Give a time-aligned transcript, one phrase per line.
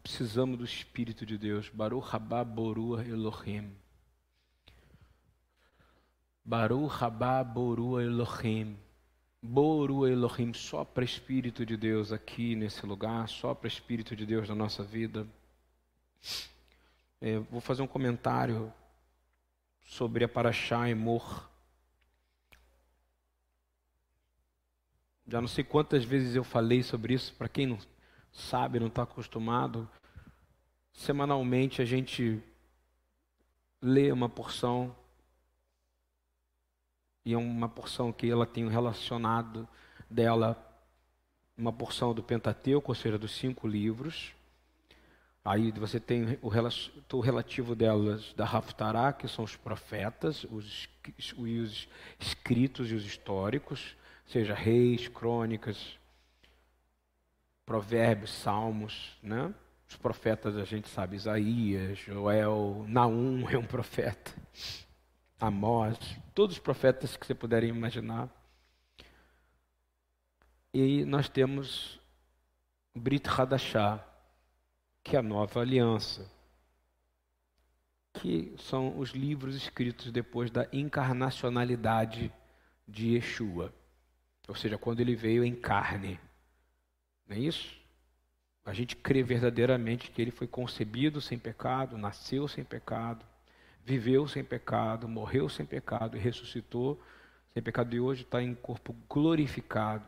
[0.00, 1.68] Nós precisamos do Espírito de Deus.
[1.68, 3.70] Baruch Rabá Borua Elohim.
[6.42, 8.78] Baruch Rabá Borua Elohim.
[9.42, 14.82] Boru Elohim, sopra Espírito de Deus aqui nesse lugar, sopra Espírito de Deus na nossa
[14.82, 15.26] vida.
[17.20, 18.72] É, vou fazer um comentário
[19.84, 21.46] sobre a Paraxá Emor.
[25.26, 27.78] Já não sei quantas vezes eu falei sobre isso, para quem não
[28.32, 29.88] sabe, não está acostumado.
[30.92, 32.42] Semanalmente a gente
[33.80, 34.94] lê uma porção
[37.24, 39.68] e é uma porção que ela tem relacionado
[40.08, 40.66] dela
[41.56, 44.34] uma porção do Pentateuco, ou seja, dos cinco livros.
[45.44, 46.48] Aí você tem o,
[47.20, 50.88] relativo delas da Haftará, que são os profetas, os,
[51.36, 55.98] os escritos e os históricos, seja reis, crônicas,
[57.70, 59.54] provérbios, salmos, né?
[59.88, 64.32] Os profetas a gente sabe, Isaías, Joel, Naum é um profeta.
[65.38, 65.96] Amós,
[66.34, 68.28] todos os profetas que você puderem imaginar.
[70.74, 72.00] E nós temos
[72.92, 74.04] Brit Hadashah,
[75.04, 76.28] que é a nova aliança,
[78.14, 82.32] que são os livros escritos depois da encarnacionalidade
[82.88, 83.72] de Yeshua,
[84.48, 86.18] ou seja, quando ele veio em carne.
[87.30, 87.78] Não é isso?
[88.64, 93.24] A gente crê verdadeiramente que ele foi concebido sem pecado, nasceu sem pecado,
[93.84, 97.00] viveu sem pecado, morreu sem pecado e ressuscitou
[97.54, 100.04] sem pecado e hoje está em corpo glorificado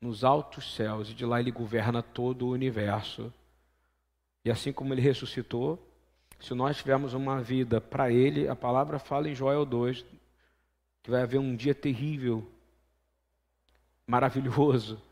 [0.00, 3.32] nos altos céus e de lá ele governa todo o universo.
[4.44, 5.84] E assim como ele ressuscitou,
[6.38, 10.04] se nós tivermos uma vida para ele, a palavra fala em Joel 2
[11.02, 12.48] que vai haver um dia terrível,
[14.06, 15.07] maravilhoso.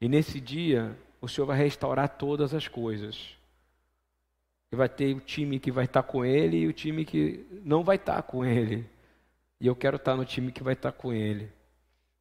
[0.00, 3.36] E nesse dia, o Senhor vai restaurar todas as coisas.
[4.70, 7.82] E vai ter o time que vai estar com ele e o time que não
[7.82, 8.86] vai estar com ele.
[9.60, 11.50] E eu quero estar no time que vai estar com ele.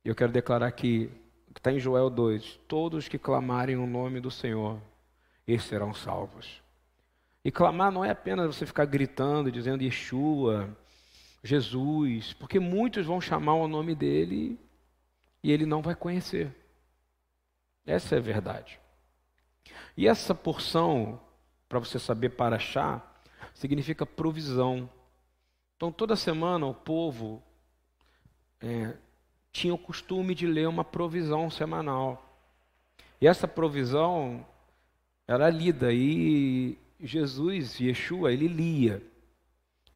[0.05, 1.09] E eu quero declarar que,
[1.55, 4.79] está em Joel 2: todos que clamarem o nome do Senhor,
[5.47, 6.61] esses serão salvos.
[7.43, 10.69] E clamar não é apenas você ficar gritando, dizendo Yeshua,
[11.43, 14.57] Jesus, porque muitos vão chamar o nome dele
[15.43, 16.55] e ele não vai conhecer.
[17.85, 18.79] Essa é a verdade.
[19.95, 21.19] E essa porção
[21.73, 23.19] para você saber para achar,
[23.51, 24.87] significa provisão.
[25.75, 27.41] Então, toda semana o povo
[28.61, 28.93] é,
[29.51, 32.37] tinha o costume de ler uma provisão semanal.
[33.19, 34.45] E essa provisão
[35.27, 39.01] era lida e Jesus, Yeshua, ele lia.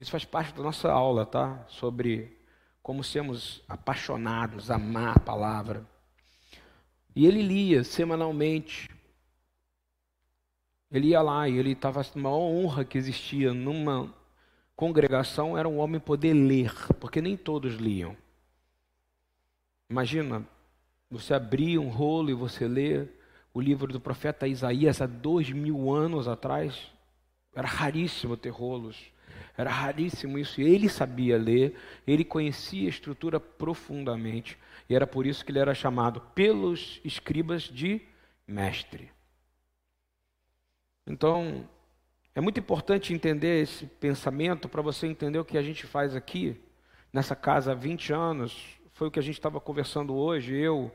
[0.02, 1.64] Isso faz parte da nossa aula, tá?
[1.68, 2.36] Sobre
[2.82, 5.86] como sermos apaixonados, amar a palavra.
[7.18, 8.88] E ele lia semanalmente
[10.92, 14.14] ele ia lá e ele estava a maior honra que existia numa
[14.76, 18.16] congregação era um homem poder ler, porque nem todos liam.
[19.90, 20.46] Imagina,
[21.10, 23.12] você abrir um rolo e você ler
[23.54, 26.92] o livro do profeta Isaías há dois mil anos atrás.
[27.54, 29.12] Era raríssimo ter rolos.
[29.58, 30.62] Era raríssimo isso.
[30.62, 31.76] Ele sabia ler,
[32.06, 34.58] ele conhecia a estrutura profundamente.
[34.90, 38.02] E era por isso que ele era chamado pelos escribas de
[38.48, 39.12] mestre.
[41.06, 41.68] Então,
[42.34, 46.62] é muito importante entender esse pensamento para você entender o que a gente faz aqui,
[47.12, 48.80] nessa casa há 20 anos.
[48.94, 50.92] Foi o que a gente estava conversando hoje, eu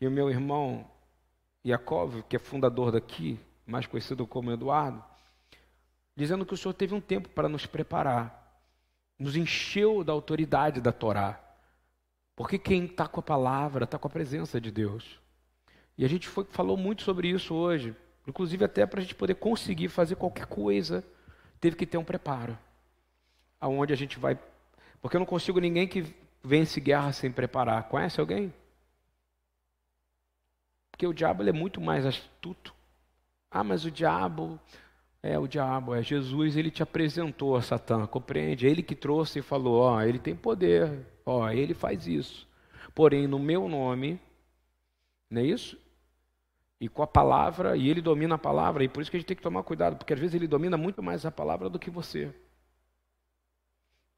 [0.00, 0.88] e o meu irmão
[1.64, 5.02] Yakov, que é fundador daqui, mais conhecido como Eduardo,
[6.14, 8.60] dizendo que o Senhor teve um tempo para nos preparar,
[9.18, 11.40] nos encheu da autoridade da Torá.
[12.36, 15.18] Porque quem está com a palavra está com a presença de Deus.
[15.96, 17.96] E a gente foi, falou muito sobre isso hoje.
[18.28, 21.02] Inclusive, até para a gente poder conseguir fazer qualquer coisa,
[21.58, 22.56] teve que ter um preparo.
[23.58, 24.38] Aonde a gente vai.
[25.00, 26.14] Porque eu não consigo ninguém que
[26.44, 27.88] vence guerra sem preparar.
[27.88, 28.52] Conhece alguém?
[30.90, 32.74] Porque o diabo é muito mais astuto.
[33.50, 34.60] Ah, mas o diabo.
[35.22, 38.66] É, o diabo, é Jesus, ele te apresentou a Satã, compreende?
[38.66, 42.48] Ele que trouxe e falou: Ó, ele tem poder, ó, ele faz isso.
[42.94, 44.18] Porém, no meu nome,
[45.28, 45.76] não é isso?
[46.80, 49.26] e com a palavra, e ele domina a palavra, e por isso que a gente
[49.26, 51.90] tem que tomar cuidado, porque às vezes ele domina muito mais a palavra do que
[51.90, 52.32] você.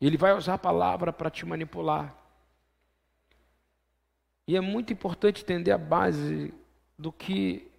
[0.00, 2.16] Ele vai usar a palavra para te manipular.
[4.46, 6.52] E é muito importante entender a base
[6.98, 7.70] do que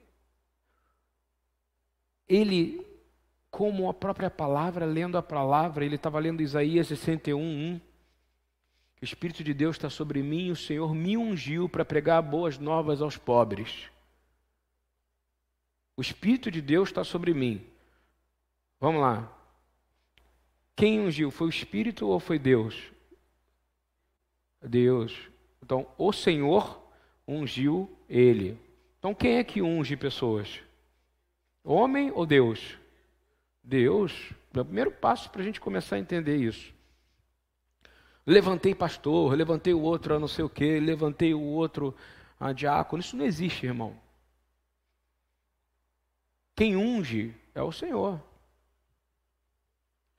[2.28, 2.86] ele,
[3.50, 7.82] como a própria palavra, lendo a palavra, ele estava lendo Isaías 61, 1.
[9.01, 13.01] O Espírito de Deus está sobre mim, o Senhor me ungiu para pregar boas novas
[13.01, 13.90] aos pobres.
[15.96, 17.66] O Espírito de Deus está sobre mim.
[18.80, 19.31] Vamos lá.
[20.75, 21.31] Quem ungiu?
[21.31, 22.92] Foi o Espírito ou foi Deus?
[24.62, 25.18] Deus.
[25.63, 26.81] Então, o Senhor
[27.28, 28.57] ungiu ele.
[28.98, 30.62] Então, quem é que unge pessoas?
[31.63, 32.78] Homem ou Deus?
[33.63, 34.31] Deus.
[34.54, 36.74] É o primeiro passo para a gente começar a entender isso.
[38.25, 41.95] Levantei pastor, levantei o outro a não sei o quê, levantei o outro
[42.39, 43.01] a diácono.
[43.01, 43.95] Isso não existe, irmão.
[46.56, 48.21] Quem unge é o Senhor.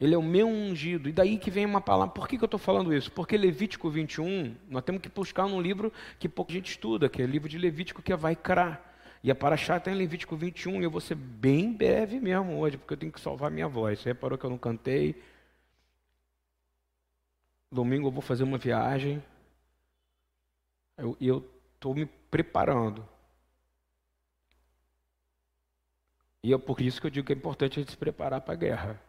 [0.00, 1.08] Ele é o meu ungido.
[1.08, 2.14] E daí que vem uma palavra.
[2.14, 3.12] Por que, que eu estou falando isso?
[3.12, 7.24] Porque Levítico 21, nós temos que buscar num livro que pouca gente estuda, que é
[7.26, 8.82] o livro de Levítico, que é Vaikra.
[9.22, 12.78] E a Paraxá está em Levítico 21, e eu vou ser bem breve mesmo hoje,
[12.78, 13.98] porque eu tenho que salvar minha voz.
[13.98, 15.22] Você reparou que eu não cantei?
[17.70, 19.22] Domingo eu vou fazer uma viagem.
[21.18, 23.08] E eu estou me preparando.
[26.42, 28.54] E é por isso que eu digo que é importante a gente se preparar para
[28.54, 29.02] a guerra.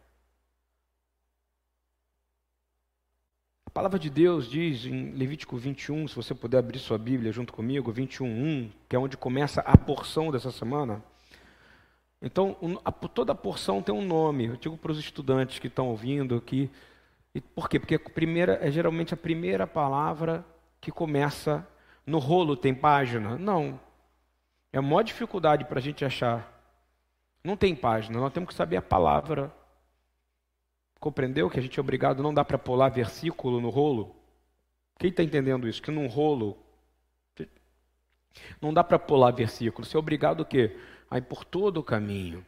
[3.66, 7.54] A palavra de Deus diz em Levítico 21, se você puder abrir sua Bíblia junto
[7.54, 11.02] comigo, 21, que é onde começa a porção dessa semana.
[12.20, 12.54] Então,
[13.14, 14.46] toda a porção tem um nome.
[14.46, 16.38] Eu digo para os estudantes que estão ouvindo
[17.34, 17.40] aqui.
[17.40, 17.78] Por quê?
[17.78, 20.44] Porque a primeira, é geralmente a primeira palavra
[20.80, 21.66] que começa
[22.06, 23.36] no rolo tem página?
[23.38, 23.80] Não.
[24.72, 26.50] É a maior dificuldade para a gente achar.
[27.44, 29.52] Não tem página, nós temos que saber a palavra
[31.02, 34.14] Compreendeu que a gente é obrigado, não dá para pular versículo no rolo?
[35.00, 35.82] Quem está entendendo isso?
[35.82, 36.56] Que num rolo
[38.60, 39.84] não dá para pular versículo.
[39.84, 40.78] Você é obrigado o quê?
[41.10, 42.46] A ir por todo o caminho.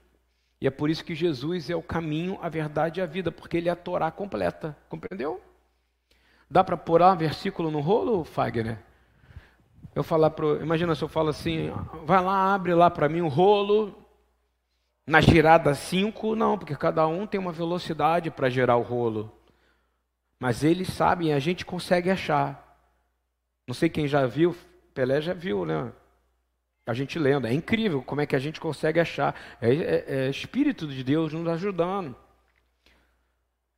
[0.61, 3.57] E é por isso que Jesus é o caminho, a verdade e a vida, porque
[3.57, 4.77] ele é a Torá completa.
[4.89, 5.41] Compreendeu?
[6.51, 8.79] Dá para pular versículo no rolo, Fagner?
[9.95, 11.71] Eu falar pro, imagina se eu falo assim,
[12.05, 13.95] vai lá, abre lá para mim o rolo
[15.07, 19.31] na girada 5, não, porque cada um tem uma velocidade para gerar o rolo.
[20.41, 22.79] Mas eles sabem, a gente consegue achar.
[23.67, 24.57] Não sei quem já viu,
[24.95, 25.93] Pelé já viu, né?
[26.87, 27.47] A gente lendo.
[27.47, 29.35] É incrível como é que a gente consegue achar.
[29.61, 32.15] É, é, é Espírito de Deus nos ajudando.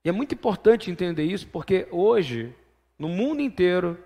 [0.04, 2.54] E é muito importante entender isso, porque hoje,
[2.96, 3.98] no mundo inteiro,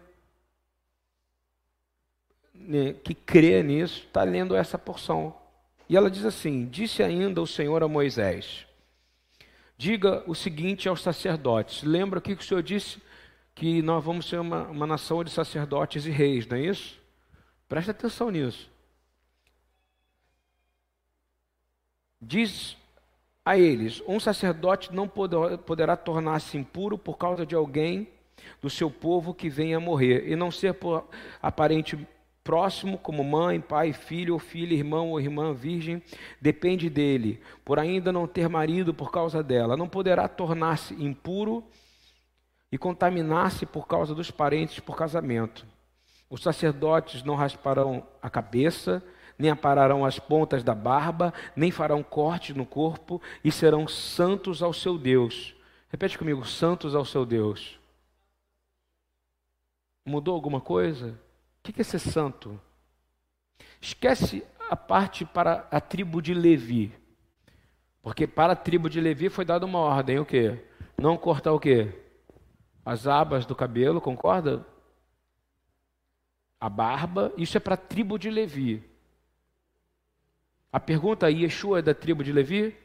[2.54, 5.36] né, que crê nisso, está lendo essa porção.
[5.88, 8.66] E ela diz assim: Disse ainda o Senhor a Moisés:
[9.76, 11.82] Diga o seguinte aos sacerdotes.
[11.82, 13.02] Lembra o que o Senhor disse?
[13.54, 16.98] Que nós vamos ser uma, uma nação de sacerdotes e reis, não é isso?
[17.68, 18.69] Presta atenção nisso.
[22.20, 22.76] Diz
[23.44, 28.08] a eles: Um sacerdote não poderá, tornar-se impuro por causa de alguém
[28.60, 31.08] do seu povo que venha a morrer, e não ser por
[31.42, 31.98] aparente
[32.42, 36.02] próximo, como mãe, pai, filho ou filha, irmão ou irmã virgem,
[36.40, 39.76] depende dele, por ainda não ter marido por causa dela.
[39.76, 41.62] Não poderá tornar-se impuro
[42.72, 45.66] e contaminar-se por causa dos parentes por casamento.
[46.28, 49.02] Os sacerdotes não rasparão a cabeça,
[49.40, 54.74] nem apararão as pontas da barba, nem farão cortes no corpo, e serão santos ao
[54.74, 55.54] seu Deus.
[55.88, 57.80] Repete comigo: santos ao seu Deus.
[60.04, 61.18] Mudou alguma coisa?
[61.58, 62.60] O que é ser santo?
[63.80, 66.92] Esquece a parte para a tribo de Levi.
[68.02, 70.62] Porque para a tribo de Levi foi dada uma ordem, o quê?
[70.98, 71.92] Não cortar o quê?
[72.84, 74.66] As abas do cabelo, concorda?
[76.58, 78.89] A barba, isso é para a tribo de Levi.
[80.72, 82.76] A pergunta aí, Yeshua é da tribo de Levi?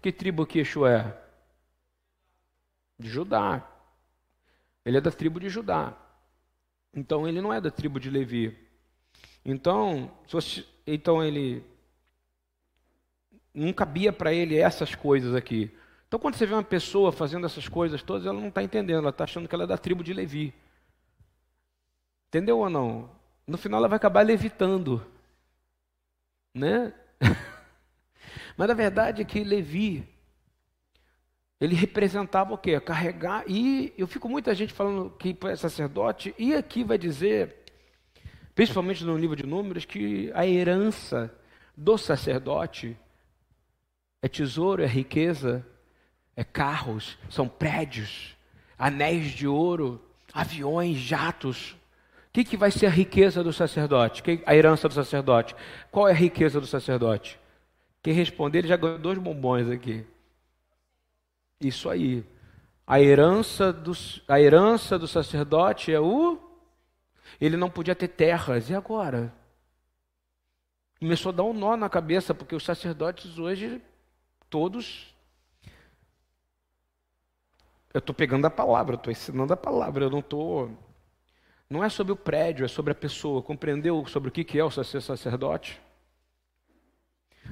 [0.00, 1.22] Que tribo que Yeshua é?
[2.98, 3.66] De Judá.
[4.84, 5.94] Ele é da tribo de Judá.
[6.94, 8.56] Então ele não é da tribo de Levi.
[9.44, 10.10] Então,
[10.86, 11.64] então ele
[13.54, 15.70] não cabia para ele essas coisas aqui.
[16.08, 19.10] Então quando você vê uma pessoa fazendo essas coisas todas, ela não está entendendo, ela
[19.10, 20.54] está achando que ela é da tribo de Levi.
[22.28, 23.10] Entendeu ou não?
[23.46, 25.04] No final ela vai acabar levitando.
[26.54, 26.92] Né?
[28.56, 30.08] Mas a verdade é que Levi
[31.60, 32.80] ele representava o quê?
[32.80, 33.44] Carregar.
[33.46, 37.54] E eu fico muita gente falando que é sacerdote, e aqui vai dizer,
[38.54, 41.32] principalmente no livro de Números, que a herança
[41.76, 42.96] do sacerdote
[44.22, 45.66] é tesouro, é riqueza,
[46.34, 48.34] é carros, são prédios,
[48.78, 50.02] anéis de ouro,
[50.32, 51.76] aviões, jatos.
[52.30, 54.22] O que, que vai ser a riqueza do sacerdote?
[54.46, 55.56] A herança do sacerdote?
[55.90, 57.40] Qual é a riqueza do sacerdote?
[58.00, 60.06] Quem responder, ele já ganhou dois bombons aqui.
[61.60, 62.24] Isso aí.
[62.86, 63.92] A herança, do,
[64.28, 66.38] a herança do sacerdote é o.
[67.40, 69.34] Ele não podia ter terras, e agora?
[71.00, 73.82] Começou a dar um nó na cabeça, porque os sacerdotes hoje,
[74.48, 75.12] todos.
[77.92, 80.70] Eu estou pegando a palavra, estou ensinando a palavra, eu não estou.
[81.70, 83.40] Não é sobre o prédio, é sobre a pessoa.
[83.40, 85.80] Compreendeu sobre o que é o ser sacerdote?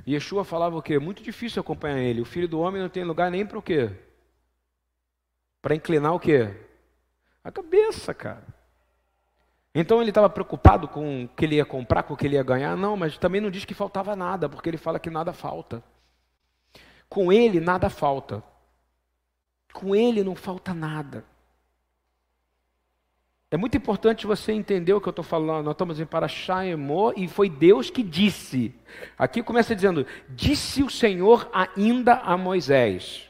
[0.07, 0.99] Yeshua falava o quê?
[0.99, 2.21] Muito difícil acompanhar ele.
[2.21, 3.93] O filho do homem não tem lugar nem para o quê?
[5.63, 6.53] Para inclinar o quê?
[7.45, 8.45] A cabeça, cara.
[9.73, 12.43] Então ele estava preocupado com o que ele ia comprar, com o que ele ia
[12.43, 12.77] ganhar?
[12.77, 15.83] Não, mas também não diz que faltava nada, porque ele fala que nada falta.
[17.09, 18.43] Com ele nada falta.
[19.73, 21.25] Com ele não falta nada.
[23.51, 25.65] É muito importante você entender o que eu estou falando.
[25.65, 28.75] Nós estamos em Paraxaemô e foi Deus que disse.
[29.17, 33.29] Aqui começa dizendo: Disse o Senhor ainda a Moisés.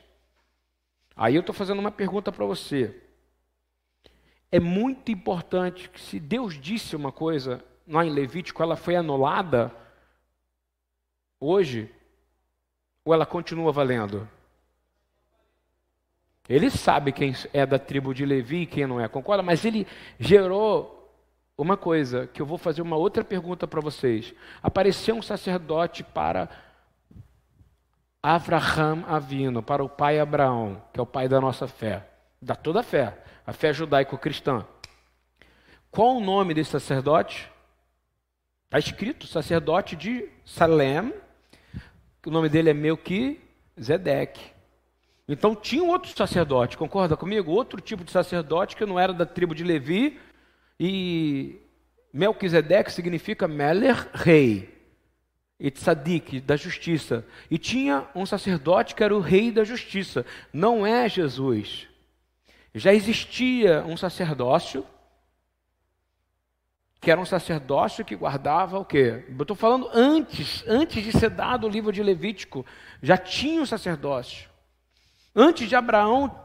[1.14, 3.00] Aí eu estou fazendo uma pergunta para você.
[4.50, 9.72] É muito importante que se Deus disse uma coisa lá em Levítico, ela foi anulada
[11.40, 11.92] hoje,
[13.04, 14.28] ou ela continua valendo?
[16.48, 19.42] Ele sabe quem é da tribo de Levi e quem não é, concorda?
[19.42, 19.86] Mas ele
[20.18, 20.94] gerou
[21.56, 24.32] uma coisa, que eu vou fazer uma outra pergunta para vocês.
[24.62, 26.48] Apareceu um sacerdote para
[28.22, 32.08] Avraham Avino, para o pai Abraão, que é o pai da nossa fé,
[32.40, 34.62] da toda a fé a fé judaico-cristã.
[35.90, 37.50] Qual o nome desse sacerdote?
[38.66, 41.14] Está escrito sacerdote de Salem,
[42.26, 44.52] o nome dele é Melquisedeque.
[45.28, 47.52] Então tinha um outro sacerdote, concorda comigo?
[47.52, 50.18] Outro tipo de sacerdote que não era da tribo de Levi,
[50.80, 51.60] e
[52.12, 54.74] Melquisedeque significa Meller, rei,
[55.60, 57.26] e Tzadik, da justiça.
[57.50, 61.88] E tinha um sacerdote que era o rei da justiça, não é Jesus
[62.74, 64.84] já existia um sacerdócio,
[67.00, 69.24] que era um sacerdócio que guardava o quê?
[69.28, 72.66] Eu estou falando antes, antes de ser dado o livro de Levítico,
[73.02, 74.48] já tinha um sacerdócio.
[75.40, 76.36] Antes de Abraão,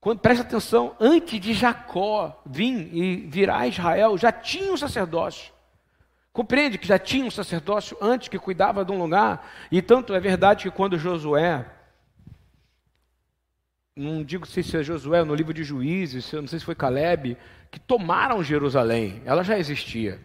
[0.00, 5.54] quando, presta atenção, antes de Jacó vir e virar Israel, já tinha um sacerdócio.
[6.32, 9.48] Compreende que já tinha um sacerdócio antes que cuidava de um lugar?
[9.70, 11.64] E tanto é verdade que quando Josué
[13.94, 17.38] não digo se é Josué, no livro de Juízes, não sei se foi Caleb,
[17.70, 19.22] que tomaram Jerusalém.
[19.24, 20.20] Ela já existia.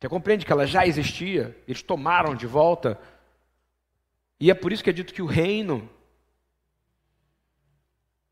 [0.00, 1.56] Você compreende que ela já existia?
[1.68, 2.98] Eles tomaram de volta.
[4.40, 5.88] E é por isso que é dito que o reino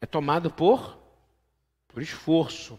[0.00, 1.00] é tomado por
[1.92, 2.78] por esforço.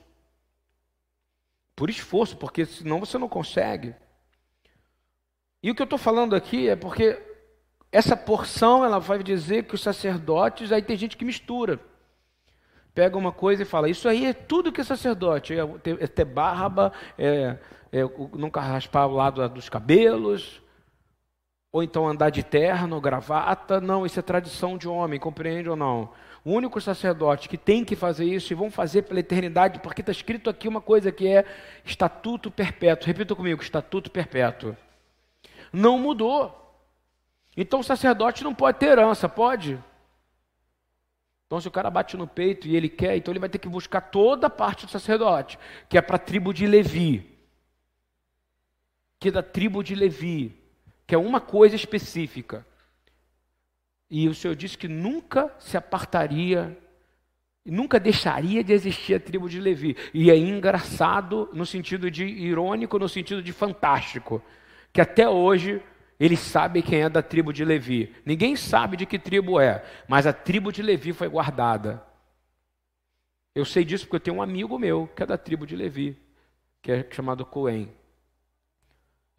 [1.76, 3.96] Por esforço, porque senão você não consegue.
[5.62, 7.22] E o que eu estou falando aqui é porque
[7.92, 11.80] essa porção, ela vai dizer que os sacerdotes, aí tem gente que mistura.
[12.94, 15.54] Pega uma coisa e fala, isso aí é tudo que é sacerdote.
[15.54, 17.58] É ter, é ter barba, é,
[17.92, 18.02] é
[18.34, 20.62] nunca raspar o lado dos cabelos,
[21.72, 23.80] ou então andar de terno, gravata.
[23.82, 26.10] Não, isso é tradição de homem, compreende ou não?
[26.44, 30.12] O único sacerdote que tem que fazer isso e vão fazer pela eternidade, porque está
[30.12, 31.46] escrito aqui uma coisa que é
[31.86, 33.06] estatuto perpétuo.
[33.06, 34.76] Repita comigo, estatuto perpétuo.
[35.72, 36.58] Não mudou.
[37.56, 39.80] Então o sacerdote não pode ter herança, pode?
[41.52, 43.68] Então, se o cara bate no peito e ele quer, então ele vai ter que
[43.68, 47.30] buscar toda a parte do sacerdote, que é para a tribo de Levi,
[49.20, 50.58] que é da tribo de Levi,
[51.06, 52.66] que é uma coisa específica.
[54.14, 56.78] E o Senhor disse que nunca se apartaria,
[57.66, 59.96] nunca deixaria de existir a tribo de Levi.
[60.14, 64.44] E é engraçado no sentido de irônico, no sentido de fantástico,
[64.92, 65.82] que até hoje
[66.20, 68.14] ele sabe quem é da tribo de Levi.
[68.26, 72.06] Ninguém sabe de que tribo é, mas a tribo de Levi foi guardada.
[73.56, 76.18] Eu sei disso porque eu tenho um amigo meu que é da tribo de Levi,
[76.82, 77.90] que é chamado Cohen.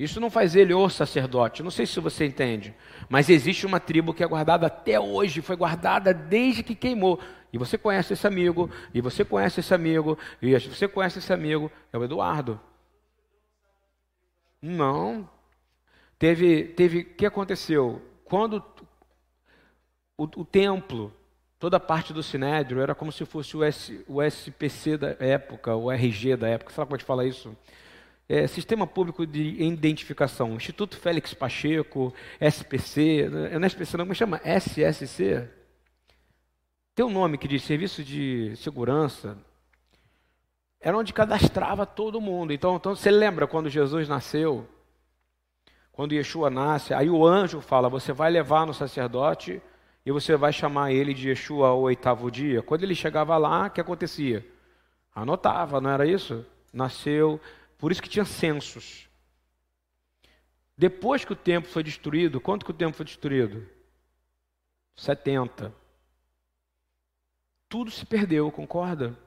[0.03, 2.75] Isso não faz ele o sacerdote, não sei se você entende,
[3.09, 7.21] mas existe uma tribo que é guardada até hoje, foi guardada desde que queimou.
[7.53, 11.71] E você conhece esse amigo, e você conhece esse amigo, e você conhece esse amigo,
[11.93, 12.59] é o Eduardo.
[14.61, 15.29] Não,
[16.23, 18.01] Teve, teve, o que aconteceu?
[18.25, 18.65] Quando
[20.17, 21.13] o, o, templo,
[21.59, 25.75] toda a parte do Sinédrio era como se fosse o, S, o SPC da época,
[25.75, 27.57] o RG da época, sabe como é que fala isso?
[28.35, 34.41] É, Sistema Público de Identificação, Instituto Félix Pacheco, SPC, não é SPC não, como chama?
[34.43, 35.49] SSC?
[36.95, 39.37] Tem um nome que diz Serviço de Segurança,
[40.81, 42.53] era onde cadastrava todo mundo.
[42.53, 44.67] Então, então você lembra quando Jesus nasceu?
[45.93, 49.63] quando Yeshua nasce, aí o anjo fala: Você vai levar no sacerdote
[50.05, 52.63] e você vai chamar ele de Yeshua ao oitavo dia.
[52.63, 54.45] Quando ele chegava lá, o que acontecia?
[55.15, 56.45] Anotava, não era isso?
[56.73, 57.39] Nasceu,
[57.83, 59.09] por isso que tinha censos.
[60.79, 63.69] Depois que o templo foi destruído, quanto que o templo foi destruído?
[64.95, 65.75] 70.
[67.69, 69.19] Tudo se perdeu, concorda?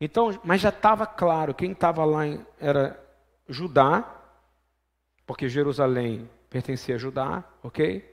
[0.00, 2.20] Então, mas já estava claro, quem estava lá
[2.60, 3.04] era
[3.48, 4.08] Judá,
[5.26, 8.08] porque Jerusalém pertencia a Judá, ok?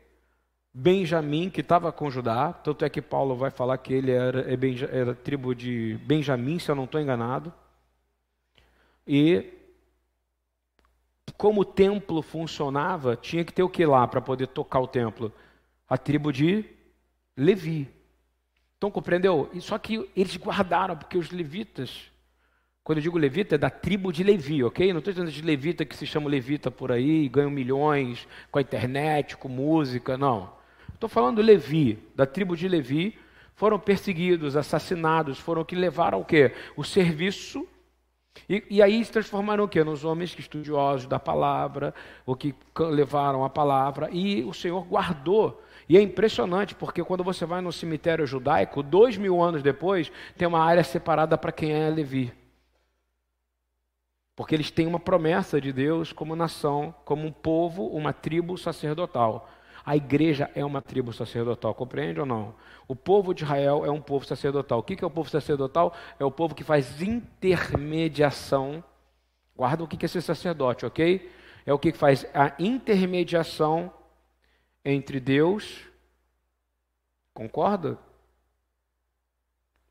[0.73, 4.57] Benjamim, que estava com Judá, tanto é que Paulo vai falar que ele era, é
[4.91, 7.53] era tribo de Benjamim, se eu não estou enganado.
[9.07, 9.53] E
[11.37, 15.31] como o templo funcionava, tinha que ter o que lá para poder tocar o templo?
[15.87, 16.65] A tribo de
[17.37, 17.89] Levi.
[18.77, 19.49] Então, compreendeu?
[19.59, 22.11] Só que eles guardaram, porque os levitas,
[22.83, 24.91] quando eu digo levita, é da tribo de Levi, ok?
[24.91, 28.61] Não estou dizendo de levita que se chama levita por aí, ganham milhões com a
[28.61, 30.53] internet, com música, não.
[30.93, 33.17] Estou falando Levi, da tribo de Levi,
[33.55, 36.53] foram perseguidos, assassinados, foram que levaram o quê?
[36.75, 37.67] O serviço
[38.49, 39.83] e, e, aí se transformaram o quê?
[39.83, 41.93] Nos homens que estudiosos da palavra,
[42.25, 47.45] ou que levaram a palavra, e o Senhor guardou e é impressionante porque quando você
[47.45, 51.89] vai no cemitério judaico, dois mil anos depois, tem uma área separada para quem é
[51.89, 52.33] Levi.
[54.35, 59.49] Porque eles têm uma promessa de Deus como nação, como um povo, uma tribo sacerdotal.
[59.85, 62.55] A igreja é uma tribo sacerdotal, compreende ou não?
[62.87, 64.79] O povo de Israel é um povo sacerdotal.
[64.79, 65.93] O que é o povo sacerdotal?
[66.19, 68.83] É o povo que faz intermediação.
[69.55, 71.31] Guarda o que é ser sacerdote, ok?
[71.67, 73.93] É o que faz a intermediação
[74.83, 75.81] entre Deus,
[77.33, 77.97] concorda?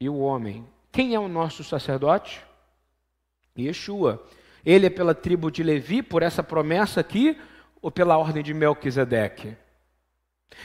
[0.00, 0.66] E o homem.
[0.90, 2.44] Quem é o nosso sacerdote?
[3.56, 4.26] Yeshua.
[4.64, 7.40] Ele é pela tribo de Levi, por essa promessa aqui,
[7.80, 9.56] ou pela ordem de Melquisedeque?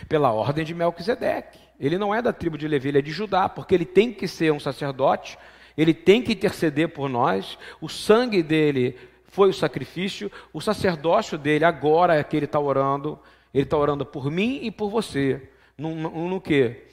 [0.08, 1.60] Pela ordem de Melquisedeque.
[1.80, 4.28] Ele não é da tribo de Levi, ele é de Judá, porque ele tem que
[4.28, 5.38] ser um sacerdote,
[5.78, 8.98] ele tem que interceder por nós, o sangue dele
[9.30, 13.18] foi o sacrifício, o sacerdócio dele agora é que ele está orando,
[13.54, 15.50] ele está orando por mim e por você.
[15.78, 16.88] Num, num, no quê?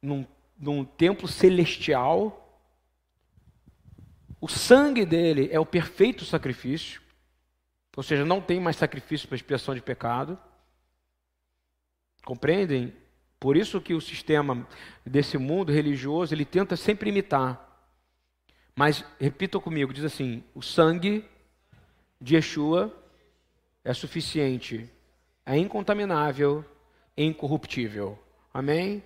[0.00, 0.24] Num,
[0.58, 2.36] num templo celestial.
[4.40, 7.02] O sangue dele é o perfeito sacrifício.
[7.96, 10.38] Ou seja, não tem mais sacrifício para expiação de pecado.
[12.24, 12.92] Compreendem?
[13.38, 14.66] Por isso que o sistema
[15.04, 17.66] desse mundo religioso, ele tenta sempre imitar.
[18.76, 21.24] Mas, repita comigo, diz assim, o sangue
[22.20, 22.94] de Yeshua
[23.82, 24.90] é suficiente
[25.50, 26.64] é incontaminável,
[27.16, 28.16] incorruptível.
[28.54, 29.02] Amém?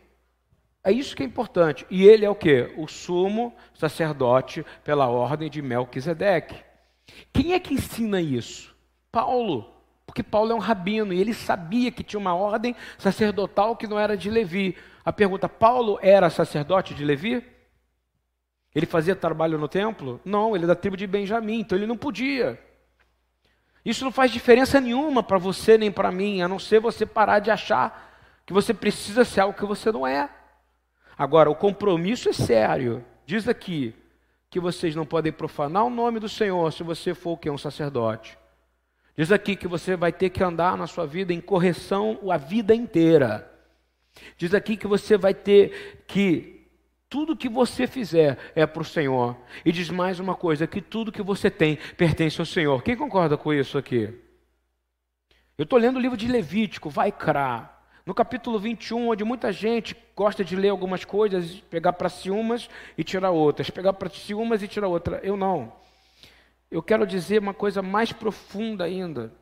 [0.82, 1.86] É isso que é importante.
[1.90, 2.70] E ele é o que?
[2.76, 6.62] O sumo sacerdote pela ordem de Melquisedeque.
[7.32, 8.74] Quem é que ensina isso?
[9.10, 9.73] Paulo.
[10.06, 13.98] Porque Paulo é um rabino e ele sabia que tinha uma ordem sacerdotal que não
[13.98, 14.76] era de Levi.
[15.04, 17.44] A pergunta: Paulo era sacerdote de Levi?
[18.74, 20.20] Ele fazia trabalho no templo?
[20.24, 22.58] Não, ele é da tribo de Benjamim, então ele não podia.
[23.84, 27.38] Isso não faz diferença nenhuma para você nem para mim, a não ser você parar
[27.38, 28.12] de achar
[28.44, 30.28] que você precisa ser algo que você não é.
[31.16, 33.04] Agora, o compromisso é sério.
[33.24, 33.94] Diz aqui
[34.50, 37.48] que vocês não podem profanar o nome do Senhor se você for o que?
[37.48, 38.36] Um sacerdote.
[39.16, 42.74] Diz aqui que você vai ter que andar na sua vida em correção a vida
[42.74, 43.50] inteira.
[44.36, 46.54] Diz aqui que você vai ter que
[47.08, 49.36] tudo que você fizer é para o Senhor.
[49.64, 52.82] E diz mais uma coisa: que tudo que você tem pertence ao Senhor.
[52.82, 54.12] Quem concorda com isso aqui?
[55.56, 57.72] Eu estou lendo o livro de Levítico, vai crar.
[58.04, 62.68] No capítulo 21, onde muita gente gosta de ler algumas coisas, pegar para si umas
[62.98, 65.20] e tirar outras, pegar para si umas e tirar outra.
[65.22, 65.72] Eu não.
[66.74, 69.32] Eu quero dizer uma coisa mais profunda ainda.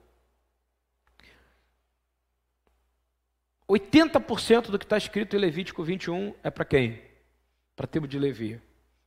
[3.67, 7.01] 80% do que está escrito em Levítico 21 é para quem?
[7.75, 8.61] para a tribo de Levi.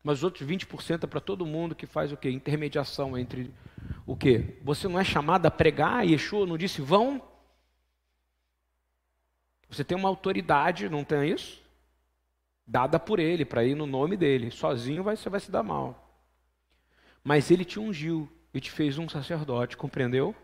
[0.04, 2.32] Mas os outros 20% é para todo mundo que faz o quê?
[2.32, 3.54] Intermediação entre
[4.08, 4.58] o quê?
[4.64, 7.22] Você não é chamado a pregar, Yeshua não disse vão?
[9.70, 11.62] Você tem uma autoridade, não tem isso?
[12.66, 14.50] Dada por ele, para ir no nome dele.
[14.50, 16.05] Sozinho você vai se dar mal.
[17.26, 20.36] Mas ele te ungiu e te fez um sacerdote, compreendeu?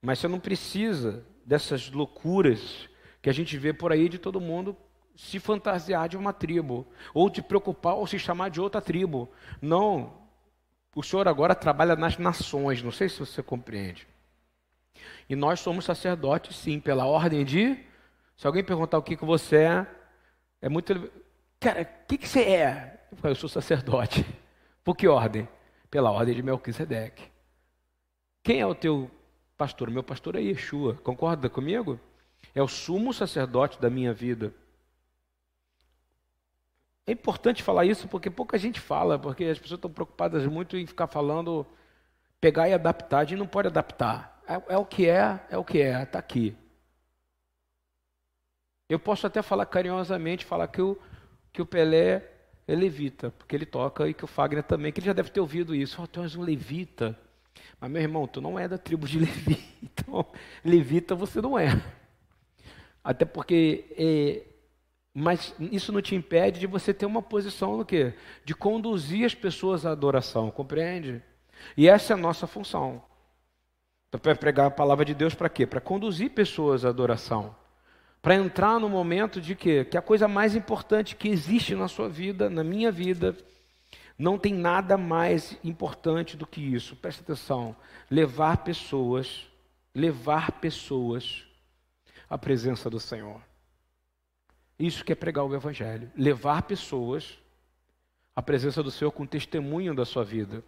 [0.00, 2.88] Mas você não precisa dessas loucuras
[3.20, 4.76] que a gente vê por aí de todo mundo
[5.16, 9.28] se fantasiar de uma tribo, ou te preocupar ou se chamar de outra tribo.
[9.60, 10.22] Não.
[10.94, 14.06] O Senhor agora trabalha nas nações, não sei se você compreende.
[15.28, 17.76] E nós somos sacerdotes, sim, pela ordem de.
[18.36, 19.86] Se alguém perguntar o que, que você é,
[20.62, 21.10] é muito.
[21.58, 23.00] Cara, o que, que você é?
[23.20, 24.24] Eu, sou sacerdote.
[24.84, 25.48] Por que ordem?
[25.90, 27.32] Pela ordem de Melquisedeque.
[28.42, 29.10] Quem é o teu
[29.56, 29.90] pastor?
[29.90, 30.94] Meu pastor é Yeshua.
[30.96, 31.98] Concorda comigo?
[32.54, 34.52] É o sumo sacerdote da minha vida.
[37.06, 40.86] É importante falar isso porque pouca gente fala, porque as pessoas estão preocupadas muito em
[40.86, 41.66] ficar falando,
[42.40, 43.20] pegar e adaptar.
[43.20, 44.42] A gente não pode adaptar.
[44.46, 46.54] é, é o que é, é o que é, está aqui.
[48.88, 50.98] Eu posso até falar carinhosamente, falar que o,
[51.52, 52.33] que o Pelé
[52.66, 55.40] é levita, porque ele toca, e que o Fagner também, que ele já deve ter
[55.40, 56.00] ouvido isso.
[56.02, 57.18] Oh, tu és um levita.
[57.78, 59.62] Mas, meu irmão, tu não é da tribo de Levi.
[59.82, 60.26] Então,
[60.64, 61.82] levita você não é.
[63.02, 64.42] Até porque, é,
[65.12, 68.14] mas isso não te impede de você ter uma posição no quê?
[68.44, 71.22] De conduzir as pessoas à adoração, compreende?
[71.76, 73.02] E essa é a nossa função.
[74.08, 75.66] Então, para pregar a palavra de Deus para quê?
[75.66, 77.54] Para conduzir pessoas à adoração.
[78.24, 79.84] Para entrar no momento de quê?
[79.84, 83.36] Que a coisa mais importante que existe na sua vida, na minha vida,
[84.18, 86.96] não tem nada mais importante do que isso.
[86.96, 87.76] Presta atenção.
[88.10, 89.46] Levar pessoas,
[89.94, 91.44] levar pessoas
[92.30, 93.42] à presença do Senhor.
[94.78, 96.10] Isso que é pregar o Evangelho.
[96.16, 97.38] Levar pessoas
[98.34, 100.64] à presença do Senhor com testemunho da sua vida.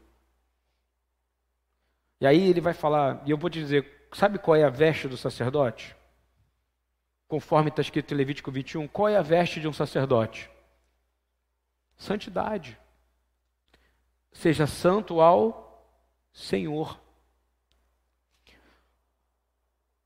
[2.21, 5.09] E aí ele vai falar, e eu vou te dizer, sabe qual é a veste
[5.09, 5.97] do sacerdote?
[7.29, 10.51] Conforme está escrito em Levítico 21, qual é a veste de um sacerdote?
[11.97, 12.79] Santidade.
[14.33, 15.85] Seja santo ao
[16.33, 17.01] Senhor.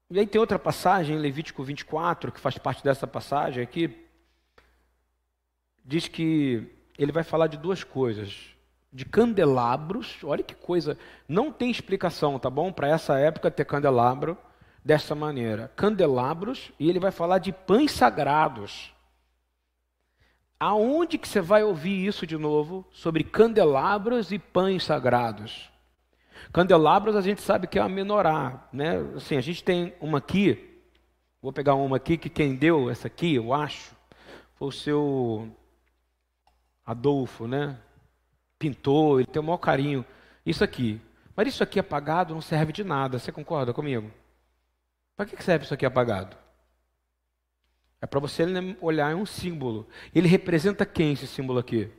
[0.08, 4.08] E aí tem outra passagem, em Levítico 24, que faz parte dessa passagem aqui,
[5.84, 8.54] diz que ele vai falar de duas coisas
[8.92, 10.18] de candelabros.
[10.24, 12.72] Olha que coisa, não tem explicação, tá bom?
[12.72, 14.36] Para essa época ter candelabro
[14.84, 15.70] dessa maneira.
[15.76, 18.92] Candelabros e ele vai falar de pães sagrados.
[20.58, 25.70] Aonde que você vai ouvir isso de novo sobre candelabros e pães sagrados?
[26.52, 28.98] Candelabros a gente sabe que é a menorá, né?
[29.16, 30.82] Assim, a gente tem uma aqui,
[31.40, 33.94] vou pegar uma aqui que quem deu essa aqui, eu acho,
[34.54, 35.48] foi o seu
[36.84, 37.78] Adolfo, né?
[38.60, 40.04] pintou, ele tem o maior carinho.
[40.44, 41.00] Isso aqui.
[41.34, 43.18] Mas isso aqui apagado não serve de nada.
[43.18, 44.10] Você concorda comigo?
[45.20, 46.34] Para que serve isso aqui apagado?
[48.00, 48.42] É para você
[48.80, 49.86] olhar, é um símbolo.
[50.14, 51.92] Ele representa quem esse símbolo aqui?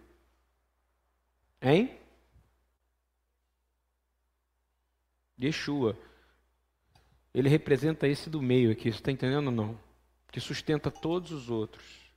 [1.62, 1.96] Hein?
[5.40, 5.96] Yeshua.
[7.32, 9.80] Ele representa esse do meio aqui, você está entendendo ou não?
[10.32, 12.12] Que sustenta todos os outros.